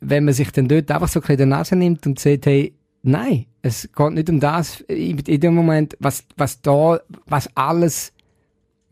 wenn 0.00 0.24
man 0.24 0.34
sich 0.34 0.50
dann 0.52 0.68
dort 0.68 0.90
einfach 0.90 1.08
so 1.08 1.20
ein 1.20 1.22
bisschen 1.22 1.34
in 1.34 1.38
die 1.38 1.46
Nase 1.46 1.76
nimmt 1.76 2.06
und 2.06 2.18
sagt, 2.18 2.46
hey, 2.46 2.74
nein, 3.02 3.46
es 3.62 3.88
geht 3.94 4.12
nicht 4.12 4.30
um 4.30 4.40
das 4.40 4.80
in 4.82 5.40
dem 5.40 5.54
Moment, 5.54 5.96
was, 5.98 6.24
was 6.36 6.60
da, 6.60 7.00
was 7.26 7.48
alles, 7.56 8.12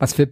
was 0.01 0.13
für 0.13 0.29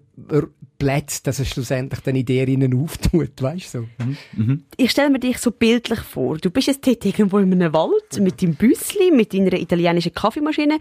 Plätze, 0.79 1.21
dass 1.23 1.37
es 1.37 1.49
schlussendlich 1.49 1.99
dann 1.99 2.15
in 2.15 2.25
innen 2.25 2.81
auftut, 2.81 3.39
weißt 3.39 3.75
du? 3.75 3.81
So. 3.81 3.87
Mhm. 4.35 4.63
Ich 4.77 4.89
stelle 4.89 5.11
mir 5.11 5.19
dich 5.19 5.37
so 5.37 5.51
bildlich 5.51 5.99
vor. 5.99 6.37
Du 6.37 6.49
bist 6.49 6.67
jetzt 6.67 6.87
dort 6.87 7.05
irgendwo 7.05 7.37
in 7.37 7.53
einem 7.53 7.71
Wald 7.73 8.19
mit 8.19 8.41
deinem 8.41 8.55
Büssli, 8.55 9.11
mit 9.11 9.33
deiner 9.33 9.53
italienischen 9.53 10.13
Kaffeemaschine. 10.13 10.79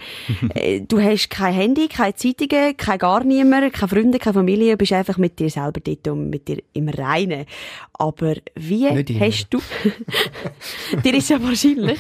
Äh, 0.55 0.81
du 0.81 1.01
hast 1.01 1.29
kein 1.29 1.53
Handy, 1.53 1.89
keine 1.89 2.15
Zeitungen, 2.15 2.77
kein 2.77 2.99
gar 2.99 3.25
niemand, 3.25 3.75
keine 3.75 3.89
Freunde, 3.89 4.19
keine 4.19 4.35
Familie. 4.35 4.73
Du 4.73 4.79
bist 4.79 4.93
einfach 4.93 5.19
mit 5.19 5.39
dir 5.39 5.51
selber 5.51 5.81
dort 5.81 6.09
und 6.09 6.31
mit 6.31 6.49
dir 6.49 6.63
im 6.73 6.89
Reinen. 6.89 7.45
Aber 7.93 8.37
wie 8.55 8.89
hast 8.89 9.49
du... 9.51 9.61
dir 11.05 11.15
ist 11.15 11.29
ja 11.29 11.43
wahrscheinlich 11.43 11.99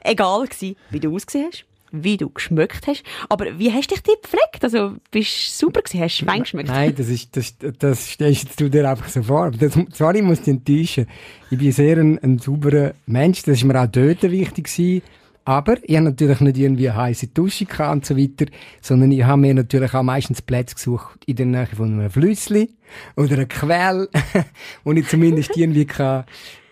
egal 0.00 0.46
gewesen, 0.46 0.76
wie 0.90 1.00
du 1.00 1.14
ausgesehen 1.14 1.48
hast 1.52 1.66
wie 2.02 2.16
du 2.16 2.28
geschmückt 2.28 2.86
hast. 2.86 3.02
Aber 3.28 3.58
wie 3.58 3.72
hast 3.72 3.90
du 3.90 3.94
dich 3.94 4.02
dort 4.02 4.22
gepflegt? 4.22 4.64
Also, 4.64 4.96
bist 5.10 5.30
du 5.30 5.66
super 5.66 5.82
gewesen? 5.82 6.00
Hast 6.00 6.20
du 6.20 6.24
fein 6.26 6.40
geschmeckt? 6.40 6.68
Nein, 6.68 6.94
das 6.96 7.08
ist, 7.08 7.36
das, 7.36 7.54
das 7.78 8.10
stellst 8.10 8.60
du 8.60 8.68
dir 8.68 8.88
einfach 8.88 9.08
so 9.08 9.22
vor. 9.22 9.50
Das, 9.52 9.78
sorry, 9.92 10.18
ich 10.18 10.24
muss 10.24 10.40
dich 10.40 10.48
enttäuschen. 10.48 11.06
Ich 11.50 11.58
bin 11.58 11.72
sehr 11.72 11.98
ein, 11.98 12.18
ein 12.18 12.38
sauberer 12.38 12.94
Mensch. 13.06 13.42
Das 13.42 13.56
ist 13.56 13.64
mir 13.64 13.80
auch 13.80 13.86
dort 13.86 14.22
wichtig 14.22 14.64
gewesen. 14.64 15.02
Aber 15.46 15.76
ich 15.82 15.94
habe 15.96 16.06
natürlich 16.06 16.40
nicht 16.40 16.56
irgendwie 16.56 16.88
eine 16.88 16.98
heisse 16.98 17.26
Dusche 17.26 17.66
und 17.90 18.06
so 18.06 18.16
weiter, 18.16 18.46
sondern 18.80 19.12
ich 19.12 19.24
habe 19.24 19.40
mir 19.40 19.52
natürlich 19.52 19.92
auch 19.92 20.02
meistens 20.02 20.40
Plätze 20.40 20.74
gesucht 20.74 21.22
in 21.26 21.36
der 21.36 21.46
Nähe 21.46 21.66
von 21.66 21.92
einem 21.92 22.10
Flüssli 22.10 22.70
oder 23.14 23.34
einer 23.34 23.44
Quelle, 23.44 24.08
wo 24.84 24.92
ich 24.92 25.06
zumindest 25.06 25.54
irgendwie 25.54 25.84
kann, 25.84 26.24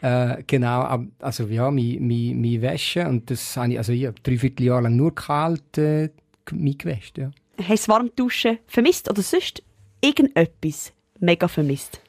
äh, 0.02 0.42
genau, 0.47 1.06
also 1.21 1.44
ja, 1.44 1.71
mi, 1.71 1.99
mi, 2.00 2.35
mi 2.35 2.61
Wäsche 2.61 3.09
und 3.09 3.30
das 3.30 3.56
habe 3.56 3.73
ich, 3.73 3.78
also 3.78 3.92
ich 3.92 4.06
habe 4.06 4.16
drei 4.23 4.37
Vierteljahr 4.37 4.82
lang 4.82 4.97
nur 4.97 5.14
kalt 5.14 5.78
äh, 5.78 6.11
mich 6.50 6.78
gewäscht, 6.78 7.18
ja. 7.18 7.30
Hast 7.59 7.68
du 7.68 7.75
das 7.75 7.88
Warmduschen 7.88 8.59
vermisst 8.66 9.09
oder 9.09 9.23
sonst 9.23 9.62
irgendetwas 10.00 10.92
mega 11.21 11.47
vermisst? 11.47 12.00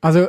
Also 0.00 0.28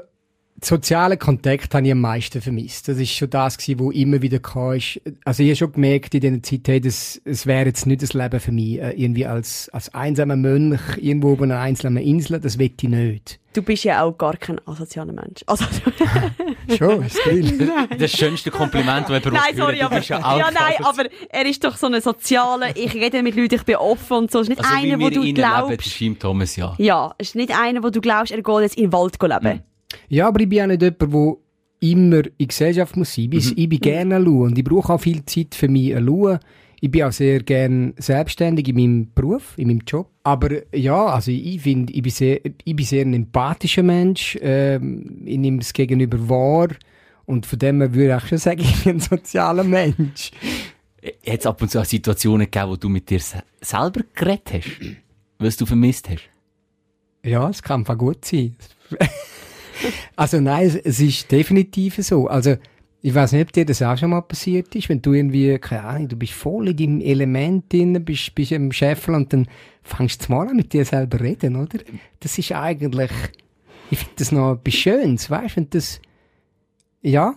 sozialen 0.61 1.19
Kontakt 1.19 1.73
habe 1.73 1.85
ich 1.85 1.91
am 1.91 2.01
meisten 2.01 2.41
vermisst. 2.41 2.87
Das 2.87 2.97
ist 2.97 3.11
schon 3.11 3.29
das 3.29 3.57
gewesen, 3.57 3.79
wo 3.79 3.91
immer 3.91 4.21
wieder 4.21 4.39
kam. 4.39 4.79
Also 5.25 5.43
ich 5.43 5.49
habe 5.49 5.55
schon 5.55 5.71
gemerkt 5.73 6.13
in 6.15 6.21
dieser 6.21 6.43
Zeit, 6.43 6.67
hey, 6.67 6.81
das, 6.81 7.21
es 7.25 7.45
wäre 7.45 7.65
jetzt 7.65 7.85
nicht 7.85 8.01
das 8.01 8.13
Leben 8.13 8.39
für 8.39 8.51
mich, 8.51 8.79
äh, 8.79 8.91
irgendwie 8.91 9.25
als, 9.25 9.69
als 9.69 9.93
einsamer 9.93 10.35
Mönch 10.35 10.79
irgendwo 10.97 11.33
auf 11.33 11.41
einer 11.41 11.59
einzelnen 11.59 12.03
Insel, 12.03 12.39
das 12.39 12.57
will 12.57 12.71
ich 12.77 12.89
nicht. 12.89 13.39
Du 13.53 13.61
bist 13.61 13.83
ja 13.83 14.01
auch 14.01 14.17
gar 14.17 14.35
kein 14.35 14.59
asozialer 14.65 15.13
Mensch. 15.13 15.43
Also, 15.45 15.65
schon, 16.77 17.05
ist 17.05 17.19
still. 17.19 17.71
Das 17.99 18.11
schönste 18.11 18.49
Kompliment, 18.49 19.07
das 19.09 19.23
jemand 19.23 19.43
Nein, 19.45 19.55
sorry, 19.55 19.81
aber, 19.81 19.99
ja, 19.99 20.19
ja, 20.37 20.51
nein, 20.51 20.73
aber 20.83 21.05
er 21.29 21.45
ist 21.45 21.63
doch 21.63 21.77
so 21.77 21.85
ein 21.85 22.01
sozialer, 22.01 22.75
ich 22.75 22.95
rede 22.95 23.21
mit 23.21 23.35
Leuten, 23.35 23.55
ich 23.55 23.63
bin 23.63 23.75
offen 23.75 24.17
und 24.17 24.31
so. 24.31 24.39
Es 24.39 24.49
ist 24.49 24.57
nicht 24.57 24.65
also, 24.65 24.75
einer, 24.75 24.99
wo 24.99 25.09
du 25.09 25.33
glaubst. 25.33 25.99
Leben, 25.99 26.17
Thomas, 26.17 26.55
ja. 26.55 26.73
Ja, 26.79 27.13
es 27.19 27.29
ist 27.29 27.35
nicht 27.35 27.55
einer, 27.55 27.83
wo 27.83 27.91
du 27.91 28.01
glaubst, 28.01 28.31
er 28.31 28.41
geht 28.41 28.61
jetzt 28.61 28.77
in 28.77 28.85
den 28.85 28.93
Wald 28.93 29.21
leben. 29.21 29.57
Mhm. 29.57 29.72
Ja, 30.09 30.27
aber 30.27 30.41
ich 30.41 30.49
bin 30.49 30.61
auch 30.61 30.67
nicht 30.67 30.81
jemand, 30.81 31.01
der 31.01 31.37
immer 31.83 32.21
in 32.37 32.47
Gesellschaft 32.47 32.95
muss 32.95 33.13
sein. 33.13 33.29
Ich, 33.33 33.51
mhm. 33.51 33.53
ich 33.57 33.69
bin 33.69 33.79
gerne 33.79 34.15
ein 34.15 34.27
und 34.27 34.57
ich 34.57 34.63
brauche 34.63 34.93
auch 34.93 35.01
viel 35.01 35.25
Zeit 35.25 35.53
für 35.53 35.67
mich 35.67 35.95
allein. 35.95 36.39
Ich 36.79 36.91
bin 36.91 37.03
auch 37.03 37.11
sehr 37.11 37.41
gerne 37.43 37.93
selbstständig 37.97 38.67
in 38.67 38.75
meinem 38.75 39.07
Beruf, 39.13 39.53
in 39.57 39.67
meinem 39.67 39.83
Job. 39.87 40.09
Aber 40.23 40.49
ja, 40.75 41.05
also 41.05 41.31
ich 41.31 41.61
finde, 41.61 41.93
ich 41.93 42.01
bin 42.01 42.11
sehr, 42.11 42.41
ich 42.43 42.75
bin 42.75 42.85
sehr 42.85 43.05
ein 43.05 43.13
empathischer 43.13 43.83
Mensch. 43.83 44.37
Ähm, 44.41 45.21
ich 45.25 45.37
nehme 45.37 45.59
das 45.59 45.71
Gegenüber 45.71 46.29
wahr. 46.29 46.69
Und 47.25 47.45
von 47.45 47.59
dem 47.59 47.79
her 47.79 47.93
würde 47.93 48.07
ich 48.07 48.13
auch 48.13 48.27
schon 48.27 48.37
sagen, 48.37 48.61
ich 48.63 48.83
bin 48.83 48.97
ein 48.97 48.99
sozialer 48.99 49.63
Mensch. 49.63 50.31
Hat 51.25 51.39
es 51.39 51.45
ab 51.45 51.61
und 51.61 51.69
zu 51.69 51.79
auch 51.79 51.85
Situationen 51.85 52.49
gegeben, 52.49 52.69
wo 52.69 52.75
du 52.75 52.89
mit 52.89 53.09
dir 53.09 53.19
selber 53.19 54.01
geredet 54.13 54.53
hast? 54.53 54.79
Was 55.39 55.57
du 55.57 55.65
vermisst 55.65 56.09
hast? 56.09 56.29
Ja, 57.25 57.49
es 57.49 57.61
kann 57.61 57.87
auch 57.87 57.97
gut 57.97 58.25
sein. 58.25 58.55
also 60.15 60.39
nein, 60.39 60.79
es, 60.83 60.99
ist 60.99 61.31
definitiv 61.31 61.95
so. 61.97 62.27
Also 62.27 62.55
ich 63.01 63.13
weiß 63.13 63.33
nicht, 63.33 63.41
ob 63.41 63.51
dir 63.51 63.65
das 63.65 63.81
auch 63.81 63.97
schon 63.97 64.11
mal 64.11 64.21
passiert 64.21 64.73
ist, 64.75 64.87
wenn 64.87 65.01
du 65.01 65.13
irgendwie, 65.13 65.57
keine 65.59 65.83
Ahnung, 65.83 66.07
du 66.07 66.15
bist 66.15 66.33
voll 66.33 66.69
in 66.69 66.77
deinem 66.77 67.01
Element 67.01 67.71
drin, 67.71 68.03
bist, 68.05 68.33
bist 68.33 68.53
im 68.53 68.71
Scheffel 68.71 69.15
und 69.15 69.33
dann 69.33 69.47
fängst 69.83 70.27
du 70.27 70.31
mal 70.31 70.47
an 70.47 70.55
mit 70.55 70.71
dir 70.71 70.85
selber 70.85 71.19
reden, 71.19 71.57
oder? 71.57 71.79
Das 72.21 72.37
ist 72.37 72.51
eigentlich, 72.53 73.11
ich 73.91 73.99
finde 73.99 74.13
das 74.17 74.31
noch 74.31 74.53
etwas 74.53 74.73
Schönes, 74.73 75.29
weißt 75.29 75.57
du, 75.57 75.57
wenn 75.57 75.69
das, 75.71 75.99
ja, 77.01 77.35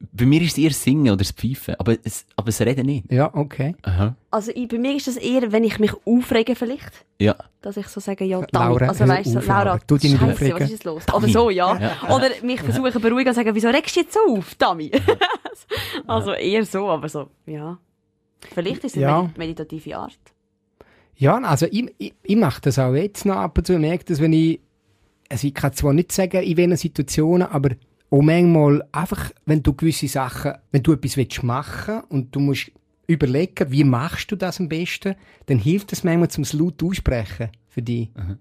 bei 0.00 0.26
mir 0.26 0.40
ist 0.42 0.52
es 0.52 0.58
eher 0.58 0.70
Singen 0.70 1.08
oder 1.08 1.18
das 1.18 1.32
Pfeifen, 1.32 1.74
aber 1.76 1.96
es, 2.04 2.24
aber 2.36 2.46
das 2.46 2.60
Reden 2.60 2.86
nicht. 2.86 3.10
Ja, 3.10 3.34
okay. 3.34 3.74
Aha. 3.82 4.14
Also 4.30 4.52
ich, 4.54 4.68
bei 4.68 4.78
mir 4.78 4.94
ist 4.94 5.08
das 5.08 5.16
eher, 5.16 5.50
wenn 5.50 5.64
ich 5.64 5.78
mich 5.80 5.92
aufrege 6.04 6.54
vielleicht. 6.54 7.04
Ja. 7.18 7.34
Dass 7.62 7.76
ich 7.76 7.88
so 7.88 7.98
sage, 7.98 8.24
ja, 8.24 8.40
Dani. 8.40 8.66
Laura, 8.66 8.86
also 8.86 9.08
weißt 9.08 9.34
du, 9.34 9.40
Laura, 9.40 9.80
du 9.86 9.96
dich 9.96 10.12
nicht 10.12 10.20
Scheisse, 10.20 10.54
was 10.54 10.70
ist 10.70 10.84
los? 10.84 11.02
Oder 11.12 11.28
so, 11.28 11.50
ja. 11.50 11.76
ja. 11.78 12.14
Oder 12.14 12.30
mich 12.42 12.60
versuchen 12.60 13.00
beruhigen 13.00 13.28
und 13.28 13.34
sagen, 13.34 13.52
wieso 13.54 13.68
regst 13.68 13.96
du 13.96 14.00
jetzt 14.00 14.14
so 14.14 14.20
auf, 14.36 14.54
Dami? 14.54 14.92
also 16.06 16.32
eher 16.32 16.64
so, 16.64 16.88
aber 16.88 17.08
so, 17.08 17.28
ja. 17.46 17.78
Vielleicht 18.54 18.84
ist 18.84 18.96
es 18.96 19.02
eine 19.02 19.06
ja. 19.06 19.30
meditative 19.36 19.96
Art. 19.96 20.18
Ja, 21.16 21.36
also 21.38 21.66
ich, 21.66 21.92
ich, 21.98 22.14
ich 22.22 22.36
mache 22.36 22.60
das 22.60 22.78
auch 22.78 22.94
jetzt 22.94 23.26
noch 23.26 23.36
ab 23.36 23.58
und 23.58 23.66
zu. 23.66 23.72
Ich 23.72 23.80
merke 23.80 24.04
das, 24.04 24.20
wenn 24.20 24.32
ich, 24.32 24.60
also 25.28 25.48
ich 25.48 25.54
kann 25.54 25.72
zwar 25.72 25.92
nicht 25.92 26.12
sagen, 26.12 26.40
in 26.40 26.56
welchen 26.56 26.76
Situationen, 26.76 27.48
aber 27.48 27.70
und 28.10 28.26
manchmal 28.26 28.86
einfach, 28.92 29.30
wenn 29.44 29.62
du 29.62 29.74
gewisse 29.74 30.08
Sachen, 30.08 30.54
wenn 30.72 30.82
du 30.82 30.92
etwas 30.92 31.16
willst 31.16 31.42
machen 31.42 32.02
und 32.08 32.34
du 32.34 32.40
musst 32.40 32.70
überlegen, 33.06 33.70
wie 33.70 33.84
machst 33.84 34.30
du 34.30 34.36
das 34.36 34.60
am 34.60 34.68
besten, 34.68 35.14
dann 35.46 35.58
hilft 35.58 35.92
es 35.92 36.04
manchmal 36.04 36.30
zum 36.30 36.44
laut 36.52 36.82
aussprechen 36.82 37.50
für 37.68 37.82
dich. 37.82 38.08
Mhm. 38.14 38.38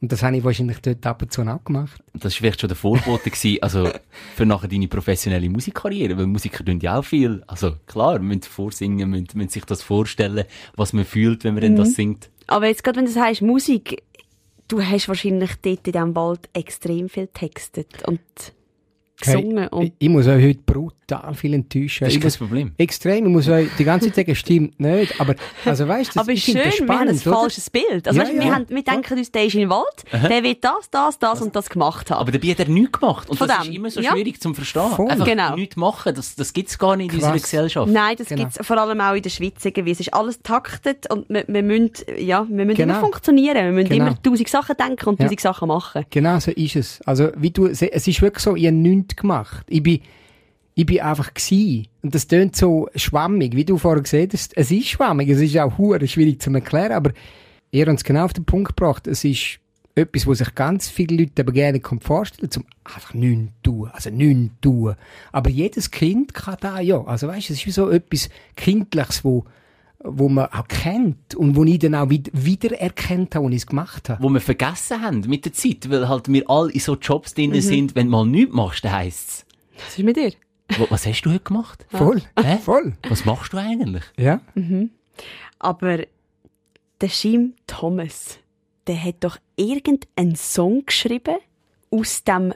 Und 0.00 0.10
das 0.10 0.22
habe 0.24 0.36
ich 0.36 0.42
wahrscheinlich 0.42 0.78
dort 0.80 1.06
ab 1.06 1.22
und 1.22 1.32
zu 1.32 1.42
auch 1.42 1.62
gemacht. 1.62 2.02
Das 2.14 2.24
war 2.24 2.30
vielleicht 2.30 2.60
schon 2.60 2.68
der 2.68 2.76
Vorbote 2.76 3.30
gewesen, 3.30 3.62
also 3.62 3.88
für 4.34 4.44
nachher 4.44 4.66
deine 4.66 4.88
professionelle 4.88 5.48
Musikkarriere, 5.48 6.18
weil 6.18 6.26
Musiker 6.26 6.64
tun 6.64 6.80
ja 6.80 6.98
auch 6.98 7.04
viel. 7.04 7.44
Also 7.46 7.76
klar, 7.86 8.18
müssen 8.18 8.42
vorsingen, 8.42 9.10
müssen, 9.10 9.28
müssen 9.34 9.50
sich 9.50 9.64
das 9.64 9.82
vorstellen, 9.82 10.44
was 10.74 10.92
man 10.92 11.04
fühlt, 11.04 11.44
wenn 11.44 11.54
man 11.54 11.72
mhm. 11.72 11.76
das 11.76 11.94
singt. 11.94 12.30
Aber 12.48 12.66
jetzt 12.66 12.82
gerade, 12.82 12.98
wenn 12.98 13.04
du 13.06 13.12
sagst 13.12 13.42
Musik, 13.42 14.02
du 14.66 14.82
hast 14.82 15.06
wahrscheinlich 15.06 15.52
dort 15.62 15.86
in 15.86 15.92
diesem 15.92 16.16
Wald 16.16 16.48
extrem 16.52 17.08
viel 17.08 17.28
textet 17.28 18.06
und 18.08 18.20
gesungen. 19.22 19.68
Hey, 19.72 19.84
ich, 19.86 19.92
ich, 19.98 20.08
muss 20.08 20.26
euch 20.26 20.44
heute 20.44 20.60
brutal 20.66 21.34
viel 21.34 21.54
enttäuschen. 21.54 22.04
Das 22.04 22.14
ist 22.14 22.20
kein 22.20 22.32
Problem. 22.32 22.72
Extrem. 22.78 23.26
Ich 23.26 23.32
muss 23.32 23.48
euch 23.48 23.68
die 23.78 23.84
ganze 23.84 24.06
Zeit 24.06 24.16
sagen, 24.16 24.34
stimmt 24.34 24.80
nicht. 24.80 25.20
Aber, 25.20 25.34
also 25.64 25.88
weißt 25.88 26.14
du, 26.14 26.20
Aber 26.20 26.32
ist 26.32 26.42
schön, 26.42 26.56
das 26.56 26.74
spannend, 26.74 26.88
wir 26.88 26.98
haben 26.98 27.08
ein 27.08 27.14
oder? 27.16 27.40
falsches 27.40 27.70
Bild. 27.70 28.08
Also, 28.08 28.20
ja, 28.20 28.26
weißt, 28.26 28.34
ja. 28.34 28.42
wir, 28.42 28.54
haben, 28.54 28.66
wir 28.68 28.82
denken 28.82 29.18
uns, 29.18 29.32
der 29.32 29.44
ist 29.44 29.54
im 29.54 29.70
Wald, 29.70 29.84
Aha. 30.12 30.28
der 30.28 30.42
wird 30.42 30.64
das, 30.64 30.90
das, 30.90 31.18
das 31.18 31.42
und 31.42 31.54
das 31.54 31.68
gemacht 31.68 32.10
haben. 32.10 32.20
Aber 32.20 32.32
dabei 32.32 32.48
hat 32.48 32.60
er 32.60 32.68
nichts 32.68 32.98
gemacht. 32.98 33.30
Und 33.30 33.36
Von 33.36 33.48
das 33.48 33.62
dem. 33.62 33.70
ist 33.70 33.76
immer 33.76 33.90
so 33.90 34.02
schwierig 34.02 34.40
zu 34.40 34.52
verstehen. 34.54 34.90
Voll. 34.96 35.10
Einfach 35.10 35.26
genau. 35.26 35.54
nichts 35.54 35.76
machen, 35.76 36.14
das, 36.14 36.34
das 36.34 36.52
gibt 36.52 36.68
es 36.68 36.78
gar 36.78 36.96
nicht 36.96 37.12
in 37.12 37.20
Krass. 37.20 37.30
unserer 37.30 37.42
Gesellschaft. 37.42 37.92
Nein, 37.92 38.16
das 38.18 38.28
genau. 38.28 38.42
gibt 38.42 38.60
es 38.60 38.66
vor 38.66 38.78
allem 38.78 39.00
auch 39.00 39.14
in 39.14 39.22
der 39.22 39.30
Schweiz 39.30 39.64
irgendwie. 39.64 39.92
Es 39.92 40.00
ist 40.00 40.12
alles 40.12 40.40
taktet 40.42 41.10
und 41.10 41.28
wir, 41.28 41.44
wir 41.46 41.62
müssen, 41.62 41.92
ja, 42.18 42.46
wir 42.48 42.64
müssen 42.64 42.76
genau. 42.76 42.94
immer 42.94 43.00
funktionieren. 43.00 43.56
Wir 43.56 43.72
müssen 43.72 43.88
genau. 43.88 44.06
immer 44.06 44.22
tausend 44.22 44.48
Sachen 44.48 44.76
denken 44.76 45.08
und 45.08 45.20
tausend 45.20 45.40
Sachen 45.40 45.68
machen. 45.68 46.04
Genau 46.10 46.38
so 46.40 46.50
ist 46.50 46.76
es. 46.76 47.00
Also, 47.06 47.30
wie 47.36 47.50
du, 47.50 47.66
es 47.66 47.82
ist 47.82 48.22
wirklich 48.22 48.42
so, 48.42 48.52
habe 48.52 48.72
nichts 48.72 49.11
gemacht. 49.16 49.66
Ich 49.68 49.82
bin 49.82 50.00
ich 50.74 50.86
bin 50.86 51.00
einfach 51.00 51.34
gsi. 51.34 51.88
Und 52.02 52.14
das 52.14 52.26
tönt 52.26 52.56
so 52.56 52.88
schwammig, 52.94 53.54
wie 53.54 53.64
du 53.64 53.78
vorher 53.78 54.02
gesehen 54.02 54.30
hast. 54.32 54.56
Es 54.56 54.70
ist 54.70 54.88
schwammig, 54.88 55.28
es 55.28 55.40
ist 55.40 55.56
auch 55.58 55.76
hure 55.78 56.06
schwierig 56.08 56.40
zu 56.40 56.50
erklären, 56.50 56.92
aber 56.92 57.12
ihr 57.70 57.86
habt 57.86 57.98
es 57.98 58.04
genau 58.04 58.24
auf 58.24 58.32
den 58.32 58.44
Punkt 58.44 58.76
gebracht. 58.76 59.06
Es 59.06 59.24
ist 59.24 59.58
etwas, 59.94 60.26
was 60.26 60.38
sich 60.38 60.54
ganz 60.54 60.88
viele 60.88 61.16
Leute 61.16 61.42
aber 61.42 61.52
gerne 61.52 61.80
vorstellen 62.00 62.50
zum 62.50 62.64
einfach 62.84 63.12
nichts 63.12 63.52
tun, 63.62 63.90
also 63.92 64.08
nichts 64.10 64.54
tun. 64.62 64.94
Aber 65.30 65.50
jedes 65.50 65.90
Kind 65.90 66.32
kann 66.32 66.56
da, 66.60 66.80
ja. 66.80 67.02
Also 67.04 67.28
weißt, 67.28 67.50
es 67.50 67.58
ist 67.58 67.66
wie 67.66 67.72
so 67.72 67.90
etwas 67.90 68.30
Kindliches, 68.56 69.24
wo 69.24 69.44
wo 70.04 70.28
man 70.28 70.46
auch 70.46 70.68
kennt 70.68 71.34
und 71.34 71.56
wo 71.56 71.64
ich 71.64 71.78
dann 71.78 71.94
auch 71.94 72.10
wieder, 72.10 72.80
erkennt 72.80 73.34
habe, 73.34 73.46
als 73.46 73.54
ich 73.54 73.62
es 73.62 73.66
gemacht 73.66 74.08
habe. 74.08 74.22
Wo 74.22 74.28
wir 74.28 74.40
vergessen 74.40 75.00
haben 75.00 75.20
mit 75.20 75.44
der 75.44 75.52
Zeit, 75.52 75.88
weil 75.90 76.08
halt 76.08 76.28
wir 76.28 76.48
alle 76.48 76.72
in 76.72 76.80
so 76.80 76.96
Jobs 76.96 77.34
drin 77.34 77.50
mhm. 77.50 77.60
sind, 77.60 77.94
wenn 77.94 78.06
du 78.06 78.12
mal 78.12 78.26
nichts 78.26 78.54
machst, 78.54 78.84
dann 78.84 78.92
heisst 78.92 79.28
es. 79.28 79.46
Was 79.76 79.98
ist 79.98 80.04
mit 80.04 80.16
dir? 80.16 80.32
Was 80.88 81.06
hast 81.06 81.22
du 81.22 81.30
heute 81.30 81.44
gemacht? 81.44 81.86
Voll. 81.90 82.22
Hä? 82.40 82.58
Voll. 82.58 82.94
Was 83.08 83.24
machst 83.24 83.52
du 83.52 83.58
eigentlich? 83.58 84.04
Ja. 84.16 84.40
Mhm. 84.54 84.90
Aber 85.58 85.98
der 87.00 87.08
Jim 87.08 87.54
Thomas, 87.66 88.38
der 88.86 89.02
hat 89.02 89.16
doch 89.20 89.38
irgendeinen 89.56 90.36
Song 90.36 90.84
geschrieben 90.86 91.36
aus 91.90 92.24
dem 92.24 92.54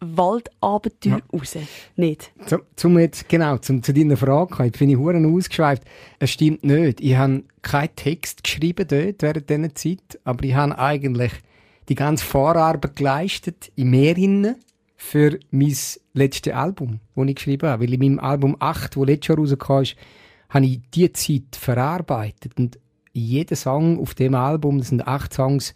Waldabenteuer 0.00 1.18
ja. 1.18 1.38
raus. 1.38 1.56
Nicht? 1.96 2.32
Zum, 2.46 2.62
zum 2.76 2.98
jetzt, 2.98 3.28
genau, 3.28 3.58
zum, 3.58 3.82
zu 3.82 3.92
deiner 3.92 4.16
Frage, 4.16 4.64
jetzt 4.64 4.78
bin 4.78 4.90
ich 4.90 4.96
huren 4.96 5.34
ausgeschweift. 5.34 5.82
Es 6.18 6.30
stimmt 6.30 6.64
nicht. 6.64 7.00
Ich 7.00 7.16
habe 7.16 7.42
keinen 7.62 7.94
Text 7.96 8.44
geschrieben 8.44 8.86
dort 8.88 9.22
während 9.22 9.50
dieser 9.50 9.74
Zeit, 9.74 10.20
aber 10.24 10.44
ich 10.44 10.54
habe 10.54 10.78
eigentlich 10.78 11.32
die 11.88 11.94
ganze 11.94 12.24
Vorarbeit 12.24 12.96
geleistet 12.96 13.72
im 13.76 13.90
Meer 13.90 14.56
für 14.96 15.38
mein 15.50 15.76
letztes 16.12 16.52
Album, 16.52 17.00
das 17.14 17.26
ich 17.28 17.34
geschrieben 17.36 17.68
habe. 17.68 17.84
Weil 17.84 17.94
in 17.94 18.00
meinem 18.00 18.18
Album 18.18 18.56
8, 18.58 18.96
das 18.96 19.06
letztes 19.06 19.28
Jahr 19.28 19.38
rauskam, 19.38 19.96
habe 20.50 20.66
ich 20.66 20.80
diese 20.92 21.12
Zeit 21.12 21.56
verarbeitet. 21.56 22.52
Und 22.58 22.78
jeder 23.12 23.56
Song 23.56 23.98
auf 24.00 24.14
dem 24.14 24.34
Album, 24.34 24.78
das 24.78 24.88
sind 24.88 25.06
acht 25.06 25.32
Songs, 25.32 25.74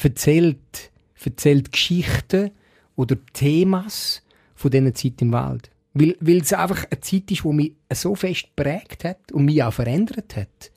erzählt, 0.00 0.90
erzählt 1.22 1.72
Geschichten 1.72 2.50
oder 2.96 3.16
Themas 3.32 4.22
von 4.54 4.70
dieser 4.70 4.94
Zeit 4.94 5.22
im 5.22 5.32
Wald. 5.32 5.70
Weil, 5.94 6.16
weil 6.20 6.38
es 6.38 6.52
einfach 6.52 6.84
eine 6.90 7.00
Zeit 7.00 7.30
ist, 7.30 7.44
die 7.44 7.48
mich 7.48 7.72
so 7.92 8.14
fest 8.14 8.48
geprägt 8.56 9.04
hat 9.04 9.32
und 9.32 9.44
mich 9.44 9.62
auch 9.62 9.72
verändert 9.72 10.36
hat, 10.36 10.70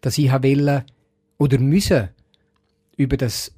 dass 0.00 0.18
ich 0.18 0.30
wollte 0.30 0.84
oder 1.38 1.58
müssen 1.58 2.10
über 2.96 3.16
das, 3.16 3.54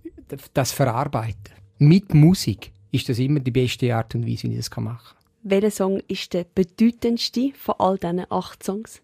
das 0.55 0.73
verarbeiten. 0.73 1.55
Mit 1.79 2.15
Musik 2.15 2.71
ist 2.93 3.09
das 3.09 3.19
immer 3.19 3.41
die 3.41 3.51
beste 3.51 3.95
Art 3.95 4.15
und 4.15 4.27
Weise, 4.27 4.45
wie 4.45 4.53
ich 4.57 4.69
das 4.69 4.77
machen 4.77 5.17
kann. 5.17 5.51
Welcher 5.51 5.71
Song 5.73 6.01
ist 6.07 6.33
der 6.35 6.47
bedeutendste 6.55 7.51
von 7.57 7.75
all 7.79 7.99
diesen 7.99 8.31
acht 8.31 8.63
Songs? 8.63 9.03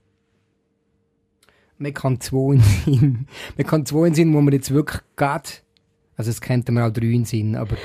Man 1.78 1.94
kann 1.94 2.20
zwei 2.20 2.54
in 2.54 2.61
Sinn. 2.84 3.26
Man 3.56 3.66
kann 3.66 3.87
zwei 3.87 4.06
in 4.06 4.14
Sinn, 4.14 4.32
wo 4.34 4.40
man 4.40 4.54
jetzt 4.54 4.70
wirklich 4.70 5.02
geht. 5.16 5.64
Also 6.16 6.30
es 6.30 6.40
könnte 6.40 6.70
man 6.70 6.84
auch 6.84 6.92
drei 6.92 7.06
in 7.06 7.24
Sinn, 7.24 7.56
aber 7.56 7.76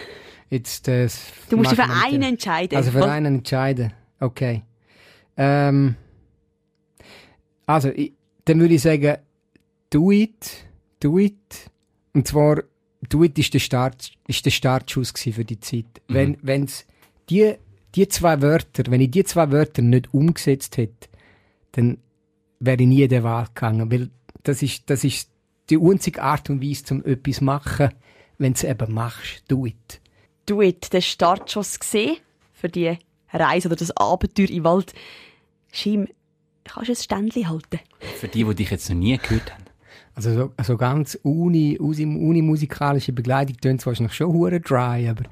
jetzt... 0.53 0.87
Äh, 0.87 1.07
du 1.49 1.57
musst 1.57 1.71
dich 1.71 1.79
für 1.79 1.91
einen 1.91 2.23
entscheiden. 2.23 2.77
Also 2.77 2.91
für 2.91 3.09
einen 3.09 3.37
entscheiden. 3.37 3.93
Okay. 4.19 4.63
Ähm, 5.35 5.95
also, 7.65 7.89
ich, 7.89 8.13
dann 8.45 8.59
würde 8.59 8.75
ich 8.75 8.81
sagen, 8.81 9.17
do 9.89 10.11
it, 10.11 10.65
do 10.99 11.17
it. 11.17 11.69
Und 12.13 12.27
zwar, 12.27 12.63
do 13.09 13.23
it 13.23 13.37
ist 13.37 13.53
der, 13.53 13.59
Start, 13.59 14.11
ist 14.27 14.45
der 14.45 14.51
Startschuss 14.51 15.11
für 15.11 15.45
die 15.45 15.59
Zeit. 15.59 15.85
Mhm. 16.07 16.13
Wenn 16.13 16.37
wenn's 16.41 16.85
die, 17.29 17.55
die 17.95 18.07
zwei 18.07 18.41
Wörter, 18.41 18.83
wenn 18.89 19.01
ich 19.01 19.11
die 19.11 19.23
zwei 19.23 19.51
Wörter 19.51 19.81
nicht 19.81 20.13
umgesetzt 20.13 20.77
hätte, 20.77 21.09
dann 21.73 21.97
wäre 22.59 22.81
ich 22.81 22.87
nie 22.87 23.03
in 23.03 23.09
den 23.09 23.23
Wald 23.23 23.55
gegangen. 23.55 23.91
Weil 23.91 24.09
das 24.43 24.61
ist, 24.61 24.89
das 24.89 25.03
ist 25.03 25.29
die 25.69 25.79
einzige 25.79 26.21
Art 26.21 26.49
und 26.49 26.61
Weise, 26.61 26.93
um 26.93 27.05
etwas 27.05 27.37
zu 27.37 27.43
machen, 27.43 27.89
wenn 28.37 28.53
du 28.53 28.57
es 28.57 28.63
eben 28.63 28.93
machst. 28.93 29.43
Do 29.47 29.65
it. 29.65 30.01
Do 30.45 30.61
it, 30.61 30.91
der 30.93 31.01
Startschuss 31.01 31.79
gesehen 31.79 32.17
für 32.53 32.69
die 32.69 32.97
Reise 33.31 33.67
oder 33.67 33.75
das 33.75 33.95
Abenteuer 33.95 34.49
im 34.49 34.63
Wald. 34.63 34.93
Schim, 35.71 36.07
kannst 36.63 36.89
du 36.89 36.93
ein 36.93 36.95
Ständchen 36.95 37.49
halten? 37.49 37.79
Für 38.19 38.27
die, 38.27 38.43
die 38.43 38.55
dich 38.55 38.69
jetzt 38.69 38.89
noch 38.89 38.97
nie 38.97 39.17
gehört 39.17 39.53
haben. 39.53 39.63
Also 40.15 40.33
so, 40.33 40.51
so 40.63 40.77
ganz 40.77 41.17
uni, 41.23 41.77
unimusikalische 41.79 43.13
Begleitung 43.13 43.57
tönt 43.57 43.79
es 43.79 43.87
wahrscheinlich 43.87 44.13
schon 44.13 44.31
hure 44.31 44.59
dry, 44.59 45.09
aber 45.09 45.23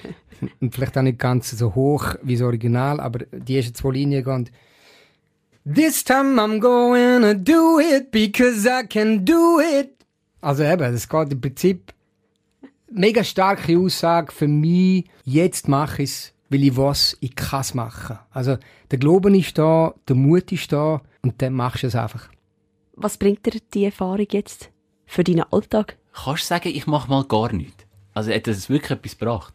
und 0.60 0.74
vielleicht 0.74 0.98
auch 0.98 1.02
nicht 1.02 1.18
ganz 1.18 1.50
so 1.50 1.74
hoch 1.74 2.16
wie 2.22 2.34
das 2.34 2.42
Original, 2.42 2.98
aber 2.98 3.20
die 3.32 3.56
ersten 3.56 3.74
zwei 3.74 3.90
Linien 3.92 4.24
gehen 4.24 4.50
This 5.64 6.04
time 6.04 6.38
I'm 6.38 6.58
going 6.58 7.22
to 7.22 7.34
do 7.34 7.80
it 7.80 8.10
because 8.10 8.66
I 8.66 8.86
can 8.86 9.24
do 9.24 9.60
it. 9.60 9.90
Also 10.42 10.62
eben, 10.62 10.92
das 10.92 11.08
geht 11.08 11.32
im 11.32 11.40
Prinzip 11.40 11.94
mega 12.94 13.22
starke 13.24 13.78
Aussage 13.78 14.32
für 14.32 14.48
mich. 14.48 15.04
Jetzt 15.24 15.68
mache 15.68 16.02
ich 16.02 16.10
es 16.10 16.34
weil 16.54 16.62
ich 16.62 16.76
weiß, 16.76 17.16
ich 17.20 17.34
kann 17.34 17.62
es 17.62 17.74
machen. 17.74 18.18
Also 18.30 18.58
der 18.90 18.98
Glauben 18.98 19.34
ist 19.34 19.58
da, 19.58 19.92
der 20.06 20.14
Mut 20.14 20.52
ist 20.52 20.72
da 20.72 21.02
und 21.22 21.42
dann 21.42 21.52
machst 21.52 21.82
du 21.82 21.88
es 21.88 21.96
einfach. 21.96 22.28
Was 22.94 23.18
bringt 23.18 23.44
dir 23.44 23.58
die 23.72 23.86
Erfahrung 23.86 24.26
jetzt 24.30 24.70
für 25.04 25.24
deinen 25.24 25.42
Alltag? 25.52 25.96
Kannst 26.12 26.44
du 26.44 26.46
sagen, 26.46 26.68
ich 26.68 26.86
mache 26.86 27.10
mal 27.10 27.24
gar 27.24 27.52
nichts? 27.52 27.84
Also 28.12 28.32
hat 28.32 28.46
das 28.46 28.70
wirklich 28.70 28.92
etwas 28.92 29.18
gebracht? 29.18 29.54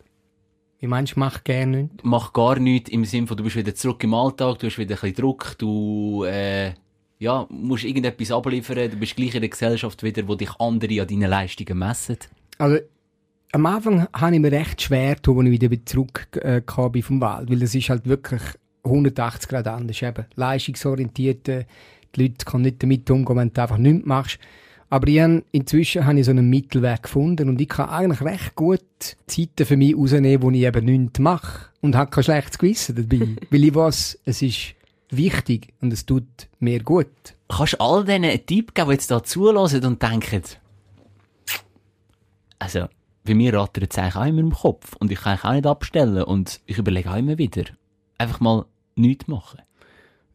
Wie 0.80 0.88
meinst 0.88 1.15
du, 1.15 1.19
mach 1.19 1.43
gar 1.45 1.65
nichts? 1.65 1.95
Mach 2.04 2.34
gar 2.34 2.60
nichts 2.60 2.89
im 2.89 3.06
Sinne 3.06 3.28
von, 3.28 3.38
du 3.38 3.43
bist 3.43 3.56
wieder 3.56 3.75
zurück 3.75 4.04
im 4.04 4.13
Alltag, 4.13 4.60
du 4.60 4.67
hast 4.67 4.78
wieder 4.78 4.95
ein 4.95 4.99
bisschen 4.99 5.15
Druck, 5.15 5.56
du 5.58 6.25
äh, 6.25 6.73
ja, 7.19 7.47
musst 7.49 7.86
irgendetwas 7.86 8.32
abliefern, 8.32 8.91
du 8.91 8.97
bist 8.97 9.15
gleich 9.15 9.36
in 9.36 9.41
der 9.41 9.49
Gesellschaft 9.49 10.04
wieder, 10.04 10.28
wo 10.28 10.36
dich 10.36 10.52
andere 10.60 11.02
an 11.02 11.08
deinen 11.08 11.30
Leistungen 11.30 11.80
messen. 11.80 12.17
Also 12.58 12.80
am 13.52 13.66
Anfang 13.66 14.08
habe 14.14 14.36
ich 14.36 14.42
mir 14.42 14.52
recht 14.52 14.82
schwer 14.82 15.16
getan, 15.16 15.40
als 15.40 15.48
ich 15.48 15.62
wieder 15.62 15.86
zurückkam 15.86 16.94
äh, 16.94 17.02
vom 17.02 17.22
Wald, 17.22 17.50
weil 17.50 17.64
es 17.64 17.76
ist 17.76 17.90
halt 17.90 18.08
wirklich 18.08 18.42
180 18.84 19.50
Grad 19.50 19.68
anders. 19.68 20.02
Eben, 20.02 20.26
leistungsorientiert, 20.36 21.48
die 21.48 21.66
Leute 22.16 22.46
können 22.46 22.64
nicht 22.64 22.82
damit 22.82 23.10
umgehen, 23.10 23.38
wenn 23.38 23.54
du 23.54 23.62
einfach 23.62 23.78
nichts 23.78 24.06
machst. 24.06 24.40
Aber 24.92 25.08
ich 25.08 25.20
habe, 25.20 25.44
inzwischen 25.52 26.06
habe 26.06 26.20
ich 26.20 26.26
so 26.26 26.32
einen 26.32 26.50
Mittelweg 26.50 27.04
gefunden 27.04 27.48
und 27.50 27.62
ich 27.62 27.70
kann 27.70 27.90
eigentlich 27.90 28.22
recht 28.22 28.56
gut 28.56 28.82
Zeiten 29.28 29.66
für 29.66 29.78
mich 29.78 29.96
rausnehmen, 29.96 30.42
wo 30.42 30.50
ich 30.50 30.62
eben 30.62 30.86
nichts 30.86 31.20
mache. 31.20 31.70
Und 31.82 31.96
habe 31.96 32.10
kein 32.10 32.24
schlechtes 32.24 32.58
Gewissen 32.58 32.96
dabei. 32.96 33.28
weil 33.52 33.64
ich 33.64 33.76
weiß, 33.76 34.20
es 34.26 34.42
ist 34.42 34.76
wichtig 35.12 35.74
und 35.82 35.94
es 35.94 36.06
tut 36.06 36.26
mir 36.60 36.82
gut. 36.82 37.08
Kannst 37.48 37.74
du 37.74 37.80
all 37.80 38.04
denen 38.04 38.30
einen 38.30 38.46
Tipp 38.46 38.74
geben, 38.74 38.90
die 38.90 38.94
jetzt 38.94 39.12
da 39.12 39.24
zulassen 39.24 39.86
und 39.86 40.02
denken, 40.02 40.44
also, 42.62 42.88
bei 43.30 43.36
mir 43.36 43.54
rattert 43.54 43.92
es 43.92 43.98
eigentlich 44.00 44.15
auch 44.15 44.26
immer 44.26 44.39
im 44.39 44.52
Kopf. 44.52 44.96
Und 45.00 45.12
ich 45.12 45.22
kann 45.22 45.38
auch 45.38 45.54
nicht 45.54 45.68
abstellen. 45.68 46.24
Und 46.24 46.62
ich 46.65 46.80
überlege 46.80 47.12
auch 47.12 47.15
immer 47.15 47.38
wieder. 47.38 47.63
Einfach 48.18 48.39
mal 48.39 48.65
nichts 48.96 49.28
machen. 49.28 49.62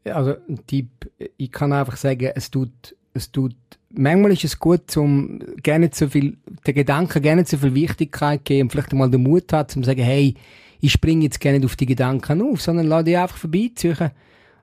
Ja, 0.05 0.15
also, 0.15 0.35
Tipp, 0.69 1.11
ich 1.37 1.51
kann 1.51 1.73
einfach 1.73 1.97
sagen, 1.97 2.31
es 2.35 2.51
tut, 2.53 2.95
es 3.13 3.33
tut, 3.33 3.57
manchmal 3.91 4.33
ist 4.33 4.45
es 4.45 4.59
gut, 4.59 4.91
zum, 4.91 5.41
gerne 5.63 5.91
zu 5.91 6.09
viel, 6.09 6.37
den 6.67 6.75
Gedanken 6.75 7.21
gerne 7.21 7.45
zu 7.45 7.59
viel 7.59 7.75
Wichtigkeit 7.75 8.45
geben 8.45 8.71
vielleicht 8.71 8.93
mal 8.93 9.11
den 9.11 9.23
Mut 9.23 9.53
hat, 9.53 9.73
zu 9.73 9.83
sagen, 9.83 10.03
hey, 10.03 10.35
ich 10.81 10.93
springe 10.93 11.25
jetzt 11.25 11.41
gerne 11.41 11.65
auf 11.65 11.77
die 11.77 11.87
Gedanken 11.87 12.43
auf, 12.43 12.61
sondern 12.61 12.87
lass 12.87 13.05
die 13.05 13.17
einfach 13.17 13.39
vorbeiziehen. 13.39 14.11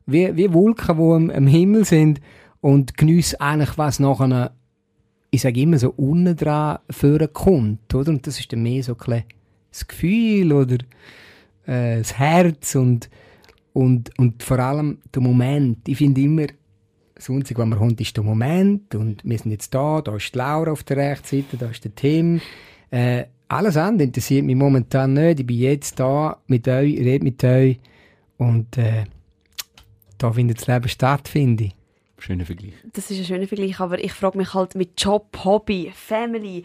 Wie, 0.06 0.36
wie 0.36 0.54
Wolken, 0.54 0.98
die 0.98 1.04
am, 1.04 1.30
am 1.32 1.48
Himmel 1.48 1.84
sind 1.86 2.22
und 2.62 2.96
genieße 2.96 3.42
eigentlich, 3.42 3.78
was 3.78 4.00
nachher 4.00 4.54
ich 5.32 5.42
sage 5.42 5.62
immer 5.62 5.80
so 5.80 5.92
unten 5.92 6.36
dran 6.36 6.80
kommt, 7.34 7.94
oder? 7.96 8.12
Und 8.12 8.28
das 8.28 8.40
ist 8.40 8.52
dann 8.52 8.64
mehr 8.64 8.84
so 8.84 8.96
ein 9.08 9.24
das 9.72 9.88
Gefühl 9.88 10.52
oder 10.52 10.76
äh, 11.66 12.00
das 12.00 12.20
Herz 12.20 12.76
und, 12.76 13.10
und, 13.72 14.18
und 14.20 14.44
vor 14.44 14.60
allem 14.60 15.00
der 15.16 15.22
Moment. 15.22 15.88
Ich 15.88 15.98
finde 15.98 16.22
immer, 16.22 16.48
das 17.16 17.30
Einzige, 17.30 17.62
was 17.62 17.68
man 17.68 17.80
kommt, 17.80 18.02
ist 18.02 18.18
der 18.18 18.24
Moment 18.24 18.94
und 18.94 19.22
wir 19.24 19.38
sind 19.38 19.52
jetzt 19.52 19.74
da, 19.74 20.02
da 20.02 20.16
ist 20.16 20.34
die 20.34 20.38
Laura 20.38 20.72
auf 20.72 20.84
der 20.84 20.98
rechten 20.98 21.28
Seite, 21.38 21.58
da 21.58 21.68
ist 21.68 21.84
der 21.84 21.96
Tim. 21.96 22.42
Äh, 22.90 23.26
alles 23.48 23.78
andere 23.78 24.08
interessiert 24.08 24.44
mich 24.44 24.56
momentan 24.56 25.14
nicht. 25.14 25.40
Ich 25.40 25.48
bin 25.48 25.58
jetzt 25.58 26.00
da 26.00 26.38
mit 26.48 26.68
euch, 26.68 26.98
rede 26.98 27.24
mit 27.24 27.44
euch 27.44 27.80
und 28.38 28.78
äh, 28.78 29.06
da 30.18 30.34
findet 30.34 30.60
das 30.60 30.68
Leben 30.68 30.90
statt, 30.90 31.28
finde 31.28 31.66
ich. 31.66 31.76
Schöner 32.22 32.46
Vergleich. 32.46 32.74
Das 32.94 33.10
ist 33.10 33.18
ein 33.18 33.26
schöner 33.26 33.48
Vergleich, 33.48 33.80
aber 33.80 34.04
ich 34.04 34.14
frage 34.14 34.38
mich 34.38 34.54
halt 34.54 34.76
mit 34.76 35.02
Job, 35.02 35.36
Hobby, 35.44 35.92
Family. 35.94 36.64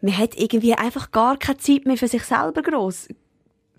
Man 0.00 0.16
hat 0.16 0.36
irgendwie 0.36 0.74
einfach 0.74 1.10
gar 1.10 1.36
keine 1.36 1.58
Zeit 1.58 1.84
mehr 1.84 1.96
für 1.96 2.06
sich 2.06 2.22
selber 2.22 2.62
groß. 2.62 3.08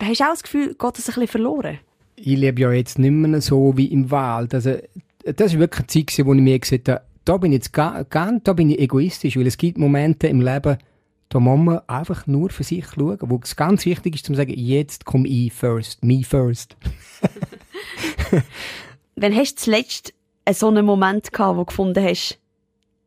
Hast 0.02 0.20
du 0.20 0.24
auch 0.24 0.30
das 0.30 0.42
Gefühl, 0.42 0.68
geht 0.68 0.78
das 0.78 1.08
ein 1.08 1.14
bisschen 1.14 1.28
verloren? 1.28 1.78
Ich 2.16 2.36
lebe 2.36 2.60
ja 2.60 2.72
jetzt 2.72 2.98
nicht 2.98 3.10
mehr 3.10 3.40
so 3.40 3.76
wie 3.76 3.86
im 3.86 4.10
Wald. 4.10 4.52
Also, 4.54 4.76
das 5.24 5.54
war 5.54 5.60
wirklich 5.60 5.80
eine 5.80 6.06
Zeit, 6.06 6.26
wo 6.26 6.34
ich 6.34 6.40
mir 6.40 6.58
gesagt 6.58 6.88
habe, 6.90 7.02
da 7.24 7.38
bin 7.38 7.52
ich 7.52 7.56
jetzt 7.56 7.72
gar, 7.72 8.04
gar 8.04 8.38
da 8.40 8.52
bin 8.52 8.68
ich 8.68 8.78
egoistisch, 8.78 9.38
weil 9.38 9.46
es 9.46 9.56
gibt 9.56 9.78
Momente 9.78 10.26
im 10.26 10.42
Leben, 10.42 10.76
da 11.30 11.40
muss 11.40 11.58
man 11.58 11.80
einfach 11.88 12.26
nur 12.26 12.50
für 12.50 12.62
sich 12.62 12.84
schauen, 12.86 13.18
wo 13.22 13.40
es 13.42 13.56
ganz 13.56 13.86
wichtig 13.86 14.16
ist, 14.16 14.26
zu 14.26 14.34
sagen, 14.34 14.52
jetzt 14.54 15.06
komme 15.06 15.26
ich 15.26 15.52
first, 15.52 16.04
me 16.04 16.22
first. 16.22 16.76
Wann 19.16 19.34
hast 19.34 19.54
du 19.54 19.62
zuletzt 19.62 20.12
so 20.52 20.68
einen 20.68 20.84
Moment 20.84 21.32
gehabt, 21.32 21.56
wo 21.56 21.60
du 21.60 21.66
gefunden 21.66 22.04
hast, 22.04 22.38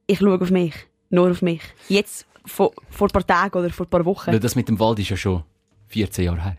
ich 0.07 0.19
schaue 0.19 0.41
auf 0.41 0.51
mich, 0.51 0.73
nur 1.09 1.29
auf 1.29 1.41
mich. 1.41 1.61
Jetzt, 1.89 2.25
vor, 2.45 2.71
vor 2.89 3.07
ein 3.07 3.11
paar 3.11 3.27
Tagen 3.27 3.59
oder 3.59 3.69
vor 3.69 3.85
ein 3.85 3.89
paar 3.89 4.05
Wochen. 4.05 4.31
Weil 4.31 4.39
das 4.39 4.55
mit 4.55 4.69
dem 4.69 4.79
Wald 4.79 4.99
ist 4.99 5.09
ja 5.09 5.17
schon 5.17 5.43
14 5.87 6.25
Jahre 6.25 6.43
her. 6.43 6.57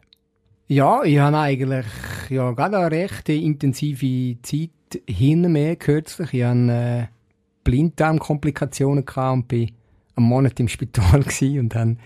Ja, 0.69 1.03
ich 1.03 1.19
habe 1.19 1.39
eigentlich 1.39 1.87
ja, 2.29 2.51
gerade 2.53 2.79
eine 2.79 2.91
recht 2.91 3.29
intensive 3.31 4.37
Zeit 4.43 4.71
hinter 5.09 5.49
mir 5.49 5.77
kürzlich. 5.77 6.35
Ich 6.35 6.45
hatte 6.45 6.71
äh, 6.71 7.07
Blinddarmkomplikationen 7.65 9.05
und 9.09 9.49
bin 9.49 9.73
einen 10.15 10.27
Monat 10.27 10.61
im 10.61 10.69
Spital 10.69 11.25
und 11.59 11.75
dann 11.75 11.99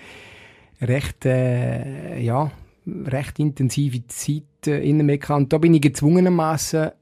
recht, 0.81 1.27
äh, 1.27 2.21
ja, 2.21 2.53
recht 2.87 3.39
intensive 3.41 4.07
Zeit 4.07 4.45
äh, 4.67 4.81
hinter 4.81 5.05
mir 5.05 5.19
gehabt. 5.19 5.41
Und 5.41 5.53
da 5.53 5.59
bin 5.59 5.75
ich 5.75 5.83
gezwungenermaßen 5.83 6.93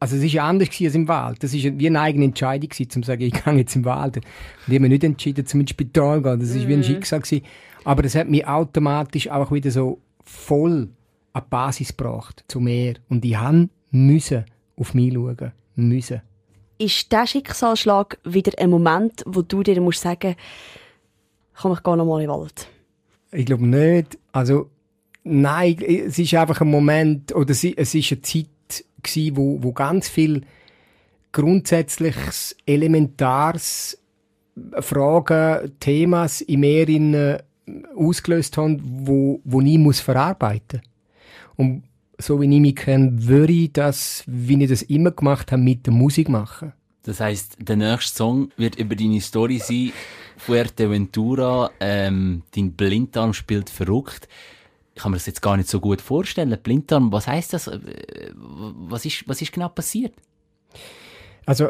also 0.00 0.16
es 0.16 0.22
ist 0.22 0.32
ja 0.32 0.46
anders 0.46 0.68
als 0.80 0.94
im 0.94 1.08
Wald. 1.08 1.42
Das 1.42 1.52
ist 1.52 1.64
wie 1.64 1.86
eine 1.86 2.00
eigene 2.00 2.26
Entscheidung 2.26 2.68
gewesen, 2.68 2.90
zum 2.90 3.02
sagen, 3.02 3.22
ich 3.22 3.32
gehe 3.32 3.54
jetzt 3.54 3.74
im 3.74 3.84
Wald. 3.84 4.16
Und 4.16 4.24
ich 4.66 4.74
habe 4.74 4.80
mich 4.80 4.90
nicht 4.90 5.04
entschieden, 5.04 5.46
zum 5.46 5.60
ins 5.60 5.70
Spital 5.70 6.18
zu 6.18 6.22
gehen. 6.22 6.40
Das 6.40 6.50
ist 6.50 6.64
mm. 6.64 6.68
wie 6.68 6.72
ein 6.72 6.78
mhm. 6.78 6.84
Schicksal 6.84 7.20
gewesen. 7.20 7.44
Aber 7.84 8.02
das 8.02 8.14
hat 8.14 8.28
mich 8.28 8.46
automatisch 8.46 9.28
auch 9.28 9.50
wieder 9.50 9.70
so 9.70 9.98
voll 10.24 10.88
an 11.32 11.42
die 11.44 11.50
Basis 11.50 11.96
gebracht, 11.96 12.44
zu 12.48 12.60
mir. 12.60 12.94
Und 13.08 13.24
ich 13.24 13.36
han 13.36 13.70
müssen 13.90 14.44
auf 14.76 14.94
mich 14.94 15.12
schauen. 15.12 15.52
Müssen. 15.74 16.22
Ist 16.78 17.10
der 17.10 17.26
Schicksalsschlag 17.26 18.18
wieder 18.24 18.52
ein 18.58 18.70
Moment, 18.70 19.22
wo 19.26 19.42
du 19.42 19.62
dir 19.62 19.80
musst 19.80 20.00
sagen, 20.00 20.36
komm, 21.60 21.72
ich 21.72 21.82
gehe 21.82 21.96
noch 21.96 22.04
mal 22.04 22.20
in 22.20 22.28
den 22.28 22.36
Wald? 22.36 22.68
Ich 23.32 23.46
glaube 23.46 23.66
nicht. 23.66 24.18
Also, 24.32 24.70
Nein, 25.30 25.76
es 25.86 26.18
ist 26.18 26.32
einfach 26.34 26.62
ein 26.62 26.70
Moment, 26.70 27.34
oder 27.34 27.50
es 27.50 27.62
ist 27.62 27.76
eine 28.12 28.22
Zeit 28.22 28.46
gewesen, 29.02 29.36
wo, 29.36 29.62
wo 29.62 29.72
ganz 29.72 30.08
viel 30.08 30.42
grundsätzliches, 31.32 32.56
elementares 32.66 33.98
Fragen, 34.80 35.72
Themas 35.80 36.40
in 36.40 36.60
mir 36.60 37.44
ausgelöst 37.96 38.56
haben, 38.56 38.80
wo, 38.82 39.40
wo 39.44 39.60
ich 39.60 39.78
muss 39.78 40.00
verarbeiten 40.00 40.82
Und 41.56 41.84
so 42.18 42.40
wie 42.40 42.52
ich 42.52 42.60
mich 42.60 42.76
kenne, 42.76 43.12
würde 43.26 43.52
ich 43.52 43.72
das, 43.72 44.24
wie 44.26 44.62
ich 44.62 44.68
das 44.68 44.82
immer 44.82 45.12
gemacht 45.12 45.52
habe, 45.52 45.62
mit 45.62 45.86
der 45.86 45.92
Musik 45.92 46.28
machen. 46.28 46.72
Das 47.04 47.20
heißt, 47.20 47.56
der 47.60 47.76
nächste 47.76 48.16
Song 48.16 48.50
wird 48.56 48.76
über 48.76 48.96
deine 48.96 49.20
Story 49.20 49.58
sein. 49.58 49.92
Fuerteventura, 50.36 51.70
ähm, 51.80 52.42
dein 52.54 52.72
Blinddarm 52.72 53.32
spielt 53.32 53.70
verrückt. 53.70 54.28
Ich 54.98 55.02
kann 55.02 55.12
mir 55.12 55.16
das 55.16 55.26
jetzt 55.26 55.42
gar 55.42 55.56
nicht 55.56 55.68
so 55.68 55.78
gut 55.78 56.00
vorstellen. 56.00 56.58
Blinddarm, 56.60 57.12
was 57.12 57.28
heißt 57.28 57.52
das? 57.52 57.68
Äh, 57.68 57.78
was 58.34 59.04
ist, 59.04 59.28
was 59.28 59.40
ist 59.40 59.52
genau 59.52 59.68
passiert? 59.68 60.12
Also, 61.46 61.68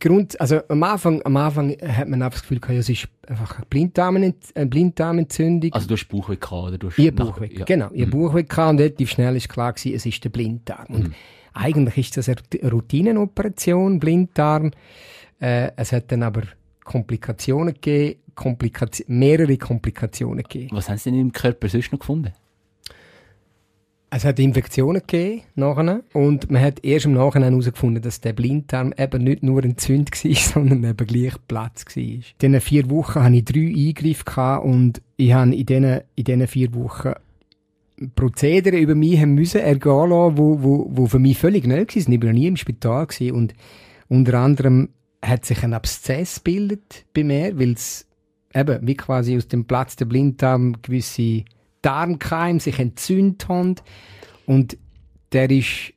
Grund, 0.00 0.40
also 0.40 0.58
am 0.68 0.82
Anfang, 0.82 1.22
am 1.24 1.36
Anfang 1.36 1.76
hat 1.80 2.08
man 2.08 2.20
einfach 2.20 2.40
das 2.40 2.42
Gefühl 2.42 2.58
gehabt, 2.58 2.80
es 2.80 2.88
ist 2.88 3.06
einfach 3.28 3.58
eine 3.58 3.66
Blinddarmen, 3.66 4.34
eine 4.56 4.66
Blinddarmentzündung. 4.66 5.72
Also 5.72 5.86
du 5.86 5.94
hast 5.94 6.08
Bauchweh 6.08 6.34
gehabt, 6.34 6.52
oder? 6.52 6.78
Du 6.78 6.88
hast 6.88 6.98
ich 6.98 7.14
Bauchweh, 7.14 7.48
ja. 7.56 7.64
genau. 7.64 7.90
Ich 7.92 8.06
mhm. 8.06 8.10
Bauchweh 8.10 8.42
gehabt 8.42 8.70
und 8.70 8.80
relativ 8.80 9.10
schnell 9.10 9.36
ist 9.36 9.48
klar 9.48 9.72
gewesen, 9.72 9.94
es 9.94 10.04
ist 10.04 10.24
der 10.24 10.30
Blinddarm. 10.30 10.86
Und 10.88 11.08
mhm. 11.10 11.14
eigentlich 11.52 11.96
ist 11.96 12.16
das 12.16 12.28
eine 12.28 12.72
Routinenoperation, 12.72 14.00
Blinddarm. 14.00 14.72
Äh, 15.38 15.70
es 15.76 15.92
hat 15.92 16.10
dann 16.10 16.24
aber 16.24 16.42
Komplikationen 16.82 17.74
gegeben, 17.74 18.18
Komplikation, 18.34 19.06
mehrere 19.16 19.56
Komplikationen 19.58 20.42
gegeben. 20.42 20.76
Was 20.76 20.88
haben 20.88 20.98
Sie 20.98 21.12
denn 21.12 21.20
im 21.20 21.30
Körper 21.30 21.68
sonst 21.68 21.92
noch 21.92 22.00
gefunden? 22.00 22.32
Es 24.16 24.24
hat 24.24 24.38
Infektionen 24.38 25.02
gegeben 25.04 25.42
nachher, 25.56 26.04
und 26.12 26.48
man 26.48 26.62
hat 26.62 26.84
erst 26.84 27.06
im 27.06 27.14
Nachhinein 27.14 27.50
herausgefunden, 27.50 28.00
dass 28.00 28.20
der 28.20 28.32
Blinddarm 28.32 28.94
eben 28.96 29.24
nicht 29.24 29.42
nur 29.42 29.64
entzündet 29.64 30.24
war, 30.24 30.34
sondern 30.36 30.84
eben 30.84 31.06
gleich 31.06 31.34
Platz 31.48 31.84
war. 31.84 32.02
In 32.04 32.22
diesen 32.40 32.60
vier 32.60 32.88
Wochen 32.90 33.24
hatte 33.24 33.34
ich 33.34 33.44
drei 33.44 33.74
Eingriffe 33.76 34.60
und 34.60 35.02
ich 35.16 35.32
habe 35.32 35.52
in 35.52 35.66
diesen, 35.66 36.00
in 36.14 36.24
diesen 36.24 36.46
vier 36.46 36.72
Wochen 36.74 37.14
Prozedere 38.14 38.76
über 38.76 38.94
mich 38.94 39.18
haben 39.20 39.34
müssen 39.34 39.60
ergehen 39.60 40.10
lassen, 40.10 40.38
wo, 40.38 40.62
wo, 40.62 40.86
wo 40.90 41.06
für 41.06 41.18
mich 41.18 41.36
völlig 41.36 41.66
neu 41.66 41.78
waren. 41.78 41.86
Ich 41.92 42.06
war 42.08 42.14
noch 42.14 42.32
nie 42.32 42.46
im 42.46 42.56
Spital 42.56 43.08
und 43.32 43.52
unter 44.08 44.34
anderem 44.38 44.90
hat 45.22 45.44
sich 45.44 45.64
ein 45.64 45.74
Abszess 45.74 46.38
bildet 46.38 47.04
bei 47.14 47.24
mir, 47.24 47.58
weil 47.58 47.72
es 47.72 48.06
eben 48.54 48.86
wie 48.86 48.94
quasi 48.94 49.36
aus 49.36 49.48
dem 49.48 49.64
Platz 49.64 49.96
der 49.96 50.04
Blinddarm 50.04 50.76
gewisse 50.82 51.42
Darmkeim 51.84 52.60
sich 52.60 52.78
entzündet 52.78 53.48
haben. 53.48 53.76
Und 54.46 54.76
der 55.32 55.50
ist 55.50 55.92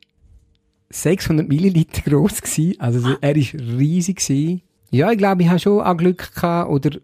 600 0.90 1.48
Milliliter 1.48 2.02
groß 2.02 2.42
gewesen. 2.42 2.80
Also 2.80 3.16
er 3.20 3.36
ist 3.36 3.54
riesig 3.54 4.18
gewesen. 4.18 4.62
Ja, 4.90 5.10
ich 5.10 5.18
glaube, 5.18 5.42
ich 5.42 5.48
habe 5.48 5.58
schon 5.58 5.80
auch 5.80 5.96
Glück 5.96 6.34
gehabt, 6.34 6.70
oder 6.70 6.98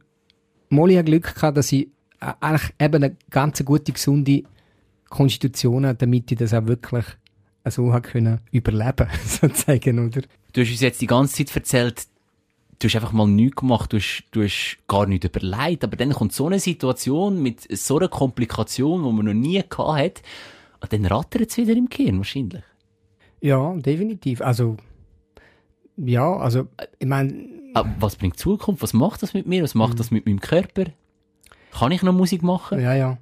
Molly 0.70 0.94
hat 0.94 1.06
Glück 1.06 1.34
gehabt, 1.34 1.56
dass 1.56 1.70
ich 1.72 1.88
eigentlich 2.18 2.72
eben 2.80 3.04
eine 3.04 3.16
ganz 3.30 3.62
gute, 3.64 3.92
gesunde 3.92 4.44
Konstitution 5.10 5.86
habe, 5.86 5.98
damit 5.98 6.30
ich 6.32 6.38
das 6.38 6.54
auch 6.54 6.66
wirklich 6.66 7.04
so 7.68 7.92
habe 7.92 8.08
können 8.08 8.40
überleben, 8.50 9.08
sozusagen, 9.26 10.06
oder? 10.06 10.22
Du 10.52 10.60
hast 10.60 10.70
uns 10.70 10.80
jetzt 10.80 11.00
die 11.00 11.06
ganze 11.06 11.44
Zeit 11.44 11.54
erzählt, 11.56 12.06
du 12.78 12.88
hast 12.88 12.96
einfach 12.96 13.12
mal 13.12 13.26
nichts 13.26 13.56
gemacht, 13.56 13.92
du 13.92 13.98
hast, 13.98 14.24
du 14.32 14.42
hast 14.42 14.78
gar 14.88 15.06
nicht 15.06 15.24
überlegt, 15.24 15.84
aber 15.84 15.96
dann 15.96 16.12
kommt 16.12 16.32
so 16.32 16.46
eine 16.46 16.58
Situation 16.58 17.42
mit 17.42 17.66
so 17.76 17.98
einer 17.98 18.08
Komplikation, 18.08 19.04
die 19.04 19.12
man 19.12 19.26
noch 19.26 19.34
nie 19.34 19.62
gehabt 19.68 19.98
hat, 19.98 20.22
und 20.80 20.92
dann 20.92 21.06
rattert 21.06 21.50
es 21.50 21.56
wieder 21.56 21.74
im 21.74 21.88
Gehirn 21.88 22.18
wahrscheinlich. 22.18 22.62
Ja, 23.40 23.74
definitiv. 23.74 24.40
Also, 24.40 24.76
ja, 25.96 26.36
also, 26.36 26.66
ich 26.98 27.06
meine... 27.06 27.48
Was 27.98 28.16
bringt 28.16 28.38
Zukunft? 28.38 28.82
Was 28.82 28.92
macht 28.92 29.22
das 29.22 29.34
mit 29.34 29.46
mir? 29.46 29.62
Was 29.62 29.74
macht 29.74 29.94
mhm. 29.94 29.98
das 29.98 30.10
mit 30.10 30.26
meinem 30.26 30.40
Körper? 30.40 30.84
Kann 31.72 31.92
ich 31.92 32.02
noch 32.02 32.12
Musik 32.12 32.42
machen? 32.42 32.80
Ja, 32.80 32.94
ja. 32.94 33.18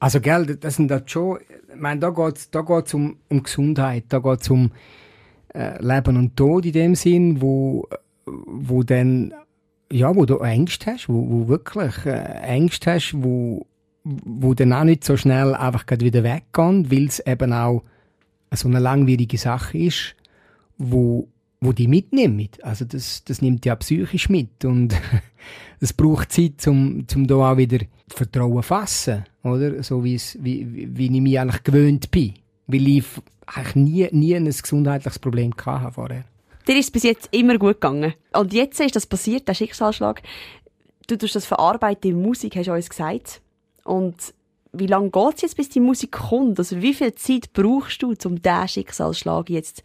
Also, 0.00 0.20
gell, 0.20 0.56
das 0.56 0.76
sind 0.76 0.88
das 0.88 1.02
schon, 1.06 1.38
ich 1.40 1.80
meine, 1.80 2.00
da 2.00 2.10
geht's, 2.10 2.50
da 2.50 2.62
geht's 2.62 2.92
um, 2.94 3.18
um 3.28 3.42
Gesundheit, 3.42 4.06
da 4.08 4.18
geht's 4.18 4.50
um 4.50 4.72
äh, 5.54 5.80
Leben 5.80 6.16
und 6.16 6.36
Tod 6.36 6.66
in 6.66 6.72
dem 6.72 6.94
Sinn, 6.94 7.40
wo 7.40 7.86
wo 8.26 8.82
dann, 8.82 9.32
ja, 9.90 10.14
wo 10.14 10.24
du 10.24 10.38
Ängste 10.38 10.92
hast, 10.92 11.08
wo, 11.08 11.28
wo 11.28 11.48
wirklich 11.48 12.06
äh, 12.06 12.40
Ängste 12.42 12.92
hast, 12.92 13.14
wo, 13.14 13.66
wo 14.04 14.54
dann 14.54 14.72
auch 14.72 14.84
nicht 14.84 15.04
so 15.04 15.16
schnell 15.16 15.54
einfach 15.54 15.84
wieder 15.88 16.22
weggehen, 16.22 16.90
weil 16.90 17.06
es 17.06 17.20
eben 17.20 17.52
auch 17.52 17.82
so 18.54 18.68
eine 18.68 18.78
langwierige 18.78 19.38
Sache 19.38 19.78
ist, 19.78 20.14
wo, 20.78 21.28
wo 21.60 21.72
die 21.72 21.88
mitnimmt. 21.88 22.62
Also 22.64 22.84
das, 22.84 23.24
das 23.24 23.40
nimmt 23.40 23.64
ja 23.64 23.76
psychisch 23.76 24.28
mit 24.28 24.64
und 24.64 24.94
es 25.80 25.92
braucht 25.92 26.32
Zeit, 26.32 26.66
um, 26.66 27.06
um 27.14 27.26
da 27.26 27.52
auch 27.52 27.56
wieder 27.56 27.78
Vertrauen 28.08 28.62
fassen, 28.62 29.24
oder? 29.42 29.82
So 29.82 30.04
wie, 30.04 30.20
wie, 30.40 30.88
wie 30.96 31.06
ich 31.06 31.20
mich 31.20 31.38
eigentlich 31.38 31.62
gewöhnt 31.62 32.10
bin. 32.10 32.34
Weil 32.66 32.88
ich 32.88 33.04
eigentlich 33.46 33.74
nie, 33.74 34.08
nie 34.12 34.36
ein 34.36 34.44
gesundheitliches 34.44 35.18
Problem 35.18 35.52
hatte 35.64 35.92
vorher. 35.92 36.24
Dir 36.66 36.78
ist 36.78 36.86
es 36.86 36.90
bis 36.90 37.02
jetzt 37.02 37.28
immer 37.32 37.58
gut 37.58 37.80
gegangen. 37.80 38.14
Und 38.32 38.52
jetzt 38.52 38.80
ist 38.80 38.96
das 38.96 39.06
passiert, 39.06 39.48
der 39.48 39.54
Schicksalsschlag. 39.54 40.22
Du 41.08 41.16
tust 41.16 41.34
das 41.34 41.46
verarbeiten 41.46 42.10
in 42.10 42.22
Musik, 42.22 42.56
hast 42.56 42.68
du 42.68 42.72
uns 42.72 42.88
gesagt. 42.88 43.40
Und 43.84 44.34
wie 44.72 44.86
lange 44.86 45.10
geht 45.10 45.34
es 45.36 45.42
jetzt, 45.42 45.56
bis 45.56 45.68
die 45.68 45.80
Musik 45.80 46.12
kommt? 46.12 46.58
Also 46.58 46.80
wie 46.80 46.94
viel 46.94 47.14
Zeit 47.14 47.52
brauchst 47.52 48.02
du, 48.02 48.14
um 48.24 48.40
diesen 48.40 48.68
Schicksalsschlag 48.68 49.50
jetzt 49.50 49.82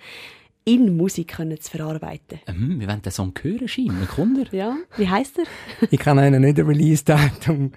in 0.67 0.95
Musik 0.95 1.29
können 1.29 1.59
zu 1.59 1.71
verarbeiten? 1.71 2.39
Ähm, 2.45 2.79
wir 2.79 2.87
wollen 2.87 3.01
den 3.01 3.11
Song 3.11 3.33
hören, 3.41 3.67
Schein. 3.67 4.07
Kommt 4.13 4.37
er? 4.37 4.57
Ja, 4.57 4.77
wie 4.97 5.09
heisst 5.09 5.39
er? 5.39 5.45
ich 5.91 5.99
kann 5.99 6.19
einen 6.19 6.41
nicht 6.41 6.59
ein 6.59 6.65
Release-Datum 6.65 7.71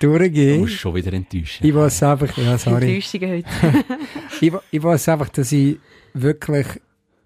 durchgehen. 0.00 0.56
Du 0.56 0.60
musst 0.62 0.74
schon 0.74 0.94
wieder 0.94 1.12
enttäuschen. 1.12 1.66
Ich 1.66 1.74
weiß 1.74 2.02
einfach, 2.02 2.36
ja, 2.36 2.58
sorry. 2.58 2.96
Enttäuschungen 2.96 3.30
heute. 3.30 3.84
ich, 4.40 4.52
ich 4.70 4.82
weiß 4.82 5.08
einfach, 5.08 5.28
dass 5.30 5.52
ich 5.52 5.78
wirklich 6.14 6.66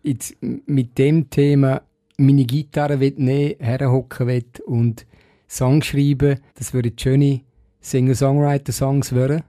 jetzt 0.07 0.37
mit 0.41 0.97
dem 0.99 1.29
Thema 1.31 1.83
meine 2.17 2.45
Gitarre 2.45 2.97
nehmen, 2.97 3.55
herhocken 3.59 4.27
will 4.27 4.45
und 4.65 5.07
Songs 5.49 5.87
schreiben. 5.87 6.41
Das 6.55 6.73
würden 6.73 6.99
schöne 6.99 7.41
Singer-Songwriter-Songs 7.81 9.15
werden. 9.15 9.43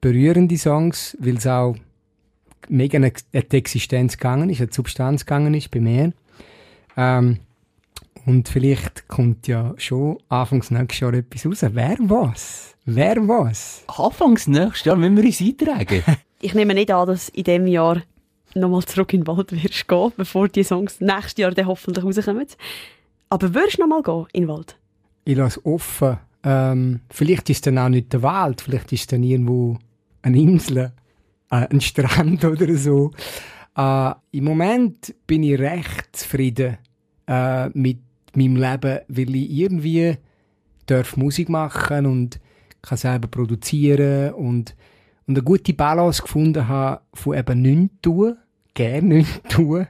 Berührende 0.00 0.56
Songs, 0.56 1.16
weil 1.20 1.36
es 1.36 1.46
auch 1.46 1.76
mega 2.68 2.96
eine, 2.96 3.12
eine 3.32 3.44
Existenz 3.50 4.16
gegangen 4.16 4.50
ist, 4.50 4.60
eine 4.60 4.72
Substanz 4.72 5.24
gegangen 5.24 5.54
ist 5.54 5.70
bei 5.70 5.80
mir. 5.80 6.12
Ähm, 6.96 7.38
und 8.26 8.48
vielleicht 8.48 9.06
kommt 9.06 9.46
ja 9.48 9.74
schon 9.76 10.18
Anfangs 10.28 10.70
nächstes 10.70 11.00
Jahr 11.00 11.12
etwas 11.12 11.44
raus. 11.44 11.70
Wer 11.72 11.96
was? 12.00 12.74
Wer 12.86 13.16
was? 13.28 13.84
Anfangs 13.86 14.46
nächstes 14.46 14.84
Jahr 14.84 14.96
müssen 14.96 15.16
wir 15.16 15.24
uns 15.24 15.40
eintragen. 15.40 16.02
ich 16.40 16.54
nehme 16.54 16.74
nicht 16.74 16.90
an, 16.90 17.06
dass 17.06 17.28
in 17.28 17.44
diesem 17.44 17.66
Jahr 17.66 18.02
nochmal 18.54 18.82
zurück 18.84 19.12
in 19.12 19.22
den 19.22 19.26
Wald 19.26 19.52
wirst 19.52 19.88
gehen, 19.88 20.12
bevor 20.16 20.48
die 20.48 20.62
Songs 20.62 21.00
nächstes 21.00 21.38
Jahr 21.38 21.50
dann 21.50 21.66
hoffentlich 21.66 22.04
rauskommen. 22.04 22.46
Aber 23.28 23.54
würdest 23.54 23.78
du 23.78 23.82
nochmal 23.82 24.02
gehen 24.02 24.26
in 24.32 24.42
den 24.42 24.48
Wald? 24.48 24.76
Ich 25.24 25.36
lasse 25.36 25.64
offen. 25.64 26.18
Ähm, 26.42 27.00
vielleicht 27.10 27.48
ist 27.50 27.56
es 27.56 27.60
dann 27.62 27.78
auch 27.78 27.88
nicht 27.88 28.12
der 28.12 28.22
Wald, 28.22 28.60
vielleicht 28.60 28.92
ist 28.92 29.00
es 29.00 29.06
dann 29.06 29.22
irgendwo 29.22 29.78
eine 30.22 30.38
Insel, 30.38 30.92
äh, 31.50 31.66
ein 31.68 31.80
Strand 31.80 32.44
oder 32.44 32.74
so. 32.74 33.12
Äh, 33.76 34.12
Im 34.32 34.44
Moment 34.44 35.14
bin 35.26 35.42
ich 35.42 35.58
recht 35.58 36.08
zufrieden 36.12 36.78
äh, 37.26 37.68
mit 37.70 37.98
meinem 38.34 38.56
Leben, 38.56 39.00
weil 39.08 39.34
ich 39.36 39.50
irgendwie 39.50 40.16
darf 40.86 41.16
Musik 41.16 41.48
machen 41.48 42.06
und 42.06 42.40
kann 42.82 42.98
selber 42.98 43.28
produzieren 43.28 44.34
und, 44.34 44.74
und 45.26 45.36
eine 45.38 45.42
gute 45.42 45.72
Balance 45.72 46.22
gefunden 46.22 46.68
habe 46.68 47.00
von 47.14 47.36
eben 47.36 47.62
nichts 47.62 47.94
tun 48.02 48.36
gerne 48.74 49.14
nichts 49.16 49.40
tun, 49.48 49.86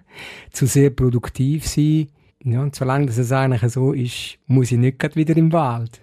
zu 0.50 0.66
sehr 0.66 0.90
produktiv 0.90 1.66
sein. 1.66 2.08
Ja, 2.44 2.62
und 2.62 2.74
solange 2.74 3.06
das 3.06 3.32
eigentlich 3.32 3.72
so 3.72 3.92
ist, 3.92 4.38
muss 4.46 4.70
ich 4.70 4.78
nicht 4.78 4.98
gerade 4.98 5.16
wieder 5.16 5.36
im 5.36 5.52
Wald. 5.52 6.00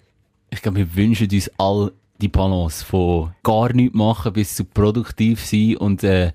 Ich 0.49 0.61
glaube, 0.61 0.79
wir 0.79 0.95
wünschen 0.95 1.29
uns 1.31 1.51
all 1.57 1.91
die 2.19 2.27
Balance 2.27 2.83
von 2.83 3.31
gar 3.43 3.71
nichts 3.73 3.95
machen 3.95 4.33
bis 4.33 4.55
zu 4.55 4.65
produktiv 4.65 5.45
sein 5.45 5.77
und 5.77 6.03
äh, 6.03 6.31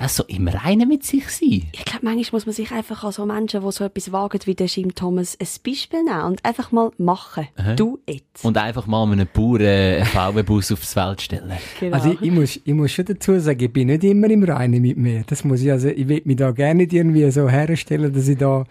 ja, 0.00 0.08
so 0.08 0.24
im 0.28 0.48
Reinen 0.48 0.88
mit 0.88 1.04
sich 1.04 1.28
sein. 1.28 1.66
Ich 1.72 1.84
glaube, 1.84 2.04
manchmal 2.04 2.38
muss 2.38 2.46
man 2.46 2.54
sich 2.54 2.72
einfach 2.72 3.04
an 3.04 3.12
so 3.12 3.26
Menschen, 3.26 3.60
die 3.60 3.72
so 3.72 3.84
etwas 3.84 4.12
wagen 4.12 4.40
wie 4.44 4.54
der 4.54 4.66
Jim 4.66 4.94
Thomas, 4.94 5.36
ein 5.38 5.46
Beispiel 5.64 6.02
nehmen 6.02 6.22
und 6.22 6.44
einfach 6.44 6.72
mal 6.72 6.90
machen. 6.96 7.48
Aha. 7.56 7.74
Du 7.74 7.98
jetzt. 8.08 8.44
Und 8.44 8.56
einfach 8.56 8.86
mal 8.86 9.06
mit 9.06 9.20
einem 9.20 9.28
Bauern 9.32 9.60
einen 9.60 10.06
VW-Bus 10.06 10.72
aufs 10.72 10.94
Feld 10.94 11.20
stellen. 11.20 11.52
Genau. 11.78 11.96
Also 11.96 12.12
ich, 12.12 12.22
ich, 12.22 12.30
muss, 12.30 12.60
ich 12.64 12.74
muss 12.74 12.92
schon 12.92 13.04
dazu 13.04 13.38
sagen, 13.38 13.60
ich 13.60 13.72
bin 13.72 13.88
nicht 13.88 14.04
immer 14.04 14.30
im 14.30 14.42
Reinen 14.42 14.80
mit 14.80 14.96
mir. 14.96 15.22
Das 15.26 15.44
muss 15.44 15.60
ich, 15.60 15.70
also, 15.70 15.88
ich 15.88 16.08
will 16.08 16.22
mich 16.24 16.36
da 16.36 16.50
gerne 16.52 16.78
nicht 16.78 16.94
irgendwie 16.94 17.30
so 17.30 17.48
herstellen, 17.48 18.12
dass 18.12 18.26
ich 18.26 18.38
da 18.38 18.64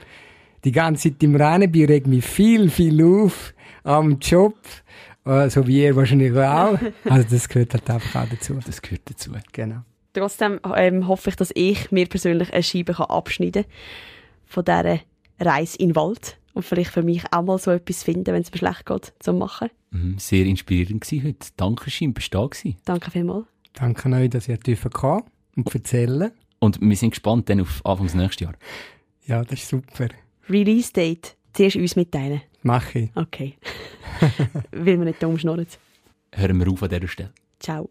die 0.63 0.71
ganze 0.71 1.11
Zeit 1.11 1.21
im 1.21 1.35
Reinen 1.35 1.71
bin, 1.71 1.85
reg 1.85 2.07
mich 2.07 2.25
viel, 2.25 2.69
viel 2.69 3.03
auf 3.03 3.53
am 3.83 4.17
Job 4.19 4.55
Äh, 5.25 5.49
so 5.49 5.67
wie 5.67 5.83
ihr 5.83 5.95
wahrscheinlich 5.95 6.35
auch. 6.35 6.79
Also 7.03 7.27
das 7.29 7.47
gehört 7.49 7.73
halt 7.73 7.89
einfach 7.89 8.23
auch 8.23 8.29
dazu. 8.29 8.57
Das 8.65 8.81
gehört 8.81 9.01
dazu. 9.05 9.31
Genau. 9.51 9.83
Trotzdem 10.13 10.59
ähm, 10.75 11.07
hoffe 11.07 11.29
ich, 11.29 11.35
dass 11.35 11.51
ich 11.53 11.91
mir 11.91 12.07
persönlich 12.07 12.53
eine 12.53 12.63
Scheibe 12.63 12.93
kann 12.93 13.07
abschneiden 13.07 13.63
kann 13.63 13.71
von 14.45 14.65
dieser 14.65 14.99
Reise 15.39 15.77
in 15.77 15.89
den 15.89 15.95
Wald 15.95 16.37
und 16.53 16.63
vielleicht 16.63 16.91
für 16.91 17.03
mich 17.03 17.23
auch 17.31 17.43
mal 17.43 17.57
so 17.57 17.71
etwas 17.71 18.03
finden, 18.03 18.33
wenn 18.33 18.41
es 18.41 18.51
mir 18.51 18.57
schlecht 18.57 18.85
geht, 18.85 19.13
zu 19.19 19.33
machen. 19.33 19.69
Mhm, 19.91 20.17
sehr 20.17 20.45
inspirierend 20.45 21.01
gewesen 21.01 21.27
heute. 21.27 21.47
Danke, 21.57 21.89
Schim, 21.89 22.13
bist 22.13 22.33
du 22.33 22.39
da 22.39 22.47
gewesen. 22.47 22.77
Danke 22.85 23.11
vielmals. 23.11 23.45
Danke 23.73 24.09
euch, 24.09 24.29
dass 24.29 24.47
ihr 24.47 24.57
dürfen 24.57 24.91
kommen 24.91 25.23
und 25.55 25.73
erzählen. 25.73 26.31
Und 26.59 26.81
wir 26.81 26.95
sind 26.95 27.11
gespannt 27.11 27.49
dann 27.49 27.61
auf 27.61 27.85
Anfangs 27.85 28.13
nächstes 28.13 28.45
Jahr. 28.45 28.53
Ja, 29.25 29.43
das 29.43 29.59
ist 29.59 29.69
super. 29.69 30.09
Release 30.49 30.91
Date. 30.91 31.35
Zuerst 31.53 31.77
uns 31.77 31.95
mitteilen. 31.95 32.41
Mach 32.63 32.93
ich. 32.95 33.09
Okay. 33.15 33.55
Weil 34.71 34.97
wir 34.99 35.05
nicht 35.05 35.23
dumm 35.23 35.37
schnurren. 35.37 35.67
Hören 36.33 36.59
wir 36.59 36.71
auf 36.71 36.83
an 36.83 36.89
dieser 36.89 37.07
Stelle. 37.07 37.31
Ciao. 37.59 37.87